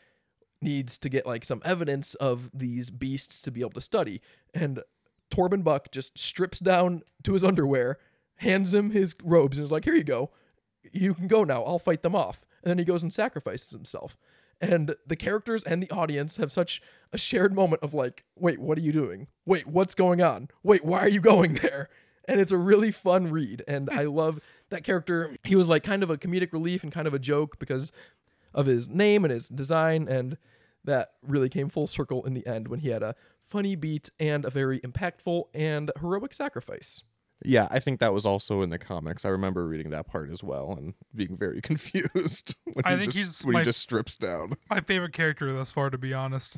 [0.62, 4.22] needs to get like some evidence of these beasts to be able to study.
[4.54, 4.82] And
[5.34, 7.98] Torban Buck just strips down to his underwear,
[8.36, 10.30] hands him his robes, and is like, "Here you go.
[10.92, 11.64] You can go now.
[11.64, 14.16] I'll fight them off." And then he goes and sacrifices himself.
[14.62, 16.82] And the characters and the audience have such
[17.12, 19.28] a shared moment of like, "Wait, what are you doing?
[19.44, 20.50] Wait, what's going on?
[20.62, 21.90] Wait, why are you going there?"
[22.26, 25.36] And it's a really fun read, and I love that character.
[25.44, 27.92] He was like kind of a comedic relief and kind of a joke because
[28.54, 30.38] of his name and his design and
[30.86, 33.16] that really came full circle in the end when he had a
[33.54, 37.04] funny beat and a very impactful and heroic sacrifice.
[37.46, 39.26] Yeah, I think that was also in the comics.
[39.26, 43.14] I remember reading that part as well and being very confused when, I he, think
[43.14, 44.54] just, he's when my- he just strips down.
[44.72, 46.58] My favorite character thus far, to be honest.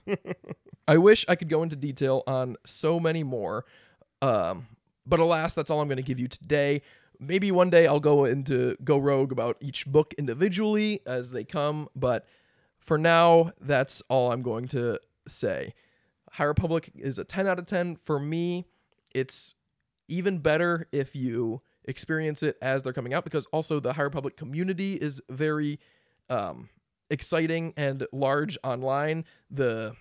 [0.88, 3.66] I wish I could go into detail on so many more,
[4.22, 4.68] um,
[5.06, 6.82] but alas, that's all I'm going to give you today.
[7.20, 11.90] Maybe one day I'll go into Go Rogue about each book individually as they come,
[11.94, 12.26] but
[12.80, 15.74] for now, that's all I'm going to say.
[16.36, 18.68] High Republic is a 10 out of 10 for me.
[19.14, 19.56] It's
[20.10, 24.36] even better if you experience it as they're coming out because also the High Republic
[24.36, 25.80] community is very
[26.30, 26.70] um,
[27.10, 29.24] exciting and large online.
[29.50, 29.96] The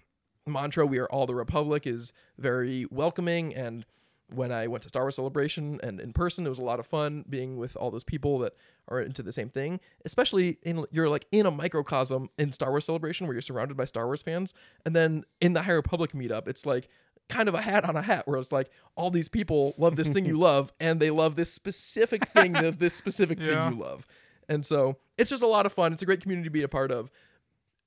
[0.44, 3.86] mantra "We are all the Republic" is very welcoming and
[4.34, 6.86] when I went to Star Wars Celebration and in person, it was a lot of
[6.86, 8.54] fun being with all those people that
[8.88, 9.80] are into the same thing.
[10.04, 13.84] Especially in you're like in a microcosm in Star Wars Celebration where you're surrounded by
[13.84, 14.54] Star Wars fans,
[14.84, 16.88] and then in the High Republic meetup, it's like
[17.28, 20.10] kind of a hat on a hat where it's like all these people love this
[20.10, 23.68] thing you love and they love this specific thing of this specific Yeah.
[23.70, 24.06] thing you love.
[24.48, 25.92] And so it's just a lot of fun.
[25.94, 27.10] It's a great community to be a part of.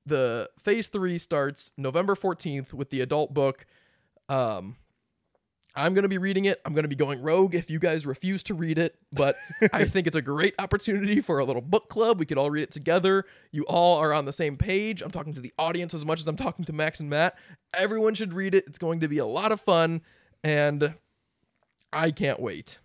[0.08, 3.66] The phase three starts November 14th with the adult book.
[4.30, 4.76] Um,
[5.78, 6.60] I'm going to be reading it.
[6.66, 9.36] I'm going to be going rogue if you guys refuse to read it, but
[9.74, 12.20] I think it's a great opportunity for a little book club.
[12.20, 13.26] We could all read it together.
[13.52, 15.04] You all are on the same page.
[15.04, 17.38] I'm talking to the audience as much as I'm talking to Max and Matt.
[17.76, 18.64] Everyone should read it.
[18.66, 20.02] It's going to be a lot of fun,
[20.44, 20.96] and
[21.94, 22.80] I can't wait.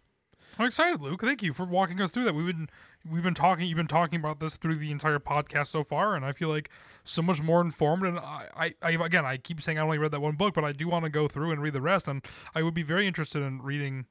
[0.59, 1.23] I'm excited, Luke.
[1.23, 2.35] Thank you for walking us through that.
[2.35, 2.69] We've been
[3.11, 3.67] we've been talking.
[3.67, 6.71] You've been talking about this through the entire podcast so far, and I feel like
[7.05, 8.05] so much more informed.
[8.05, 10.65] And I, I, I again, I keep saying I only read that one book, but
[10.65, 12.09] I do want to go through and read the rest.
[12.09, 12.25] And
[12.55, 14.07] I would be very interested in reading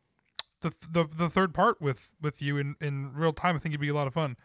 [0.62, 3.56] the the, the third part with with you in in real time.
[3.56, 4.38] I think it'd be a lot of fun.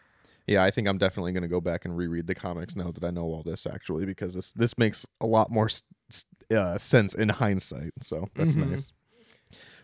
[0.46, 3.02] Yeah, I think I'm definitely going to go back and reread the comics now that
[3.02, 6.24] I know all this actually because this this makes a lot more s- s-
[6.56, 7.92] uh, sense in hindsight.
[8.00, 8.70] So that's Mhm.
[8.70, 8.92] nice.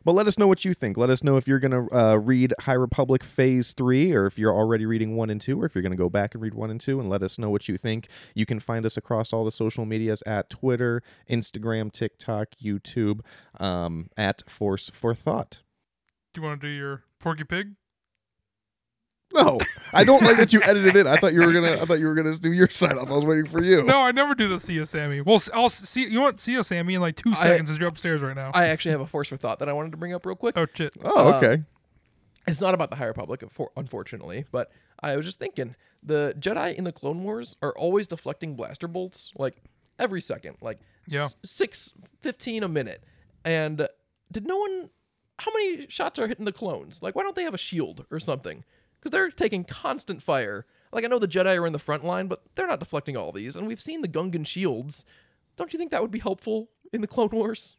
[0.05, 0.97] But let us know what you think.
[0.97, 4.39] Let us know if you're going to uh, read High Republic Phase 3 or if
[4.39, 6.55] you're already reading 1 and 2 or if you're going to go back and read
[6.55, 8.09] 1 and 2 and let us know what you think.
[8.35, 13.21] You can find us across all the social medias at Twitter, Instagram, TikTok, YouTube,
[13.61, 15.63] um, at Force for Thought.
[16.35, 17.75] Do you want to do your Porky Pig?
[19.35, 19.61] No,
[19.93, 21.07] I don't like that you edited it.
[21.07, 21.73] I thought you were gonna.
[21.73, 23.09] I thought you were gonna do your sign off.
[23.11, 23.83] I was waiting for you.
[23.83, 25.21] No, I never do the see ya Sammy.
[25.21, 26.03] Well, I'll see.
[26.03, 26.41] You know what?
[26.41, 28.51] See ya Sammy in like two I- seconds as you're upstairs right now.
[28.55, 30.57] I actually have a force for thought that I wanted to bring up real quick.
[30.57, 30.93] oh shit.
[31.05, 31.63] Oh, Uh, okay.
[32.47, 36.75] It's not about the High Republic, unfor- unfortunately, but I was just thinking the Jedi
[36.75, 39.57] in the Clone Wars are always deflecting blaster bolts like
[40.01, 41.27] every second, like Yeah.
[41.27, 43.05] s- six, 15 a minute.
[43.45, 43.87] And
[44.33, 44.91] did no one,
[45.39, 47.01] how many shots are hitting the clones?
[47.01, 48.65] Like, why don't they have a shield or something?
[49.03, 50.65] Because they're taking constant fire.
[50.93, 53.33] Like, I know the Jedi are in the front line, but they're not deflecting all
[53.33, 53.57] these.
[53.57, 55.05] And we've seen the Gungan shields.
[55.57, 57.77] Don't you think that would be helpful in the Clone Wars?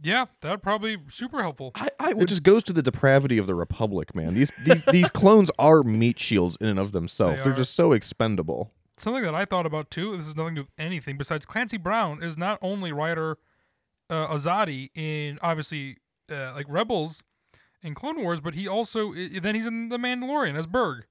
[0.00, 1.72] Yeah, that would probably be super helpful.
[1.74, 4.34] I, I It just goes to the depravity of the Republic, man.
[4.34, 7.38] These these, these clones are meat shields in and of themselves.
[7.38, 7.56] They They are are.
[7.56, 8.70] just so expendable.
[8.96, 10.16] Something that I thought about too.
[10.16, 13.38] This is nothing to do with anything besides Clancy Brown is not only Ryder
[14.10, 15.96] uh, Azadi in obviously
[16.30, 17.22] uh, like Rebels
[17.82, 21.04] and Clone Wars, but he also then he's in The Mandalorian as Burg,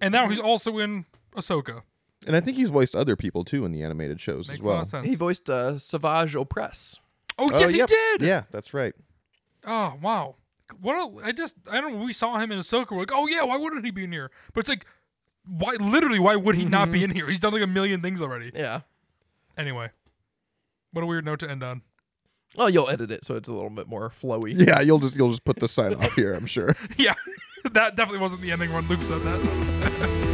[0.00, 1.82] and now he's also in Ahsoka.
[2.26, 4.68] And I think he's voiced other people too in the animated shows Makes as a
[4.68, 4.82] lot well.
[4.82, 5.06] of sense.
[5.06, 6.96] He voiced uh, Savage Opress.
[7.38, 7.88] oh Oh, yes, yep.
[7.88, 8.22] he did.
[8.22, 8.94] Yeah, that's right.
[9.66, 10.36] Oh wow.
[10.80, 12.04] What a, I just I don't know.
[12.04, 12.92] We saw him in Ahsoka.
[12.92, 14.30] We're like, oh yeah, why wouldn't he be in here?
[14.54, 14.86] But it's like,
[15.46, 15.74] why?
[15.80, 17.28] Literally, why would he not be in here?
[17.28, 18.52] He's done like a million things already.
[18.54, 18.80] Yeah.
[19.58, 19.90] Anyway,
[20.92, 21.82] what a weird note to end on.
[22.58, 24.52] Oh, you'll edit it so it's a little bit more flowy.
[24.66, 26.76] Yeah, you'll just you'll just put the sign off here, I'm sure.
[26.96, 27.14] yeah,
[27.72, 30.28] that definitely wasn't the ending when Luke said that.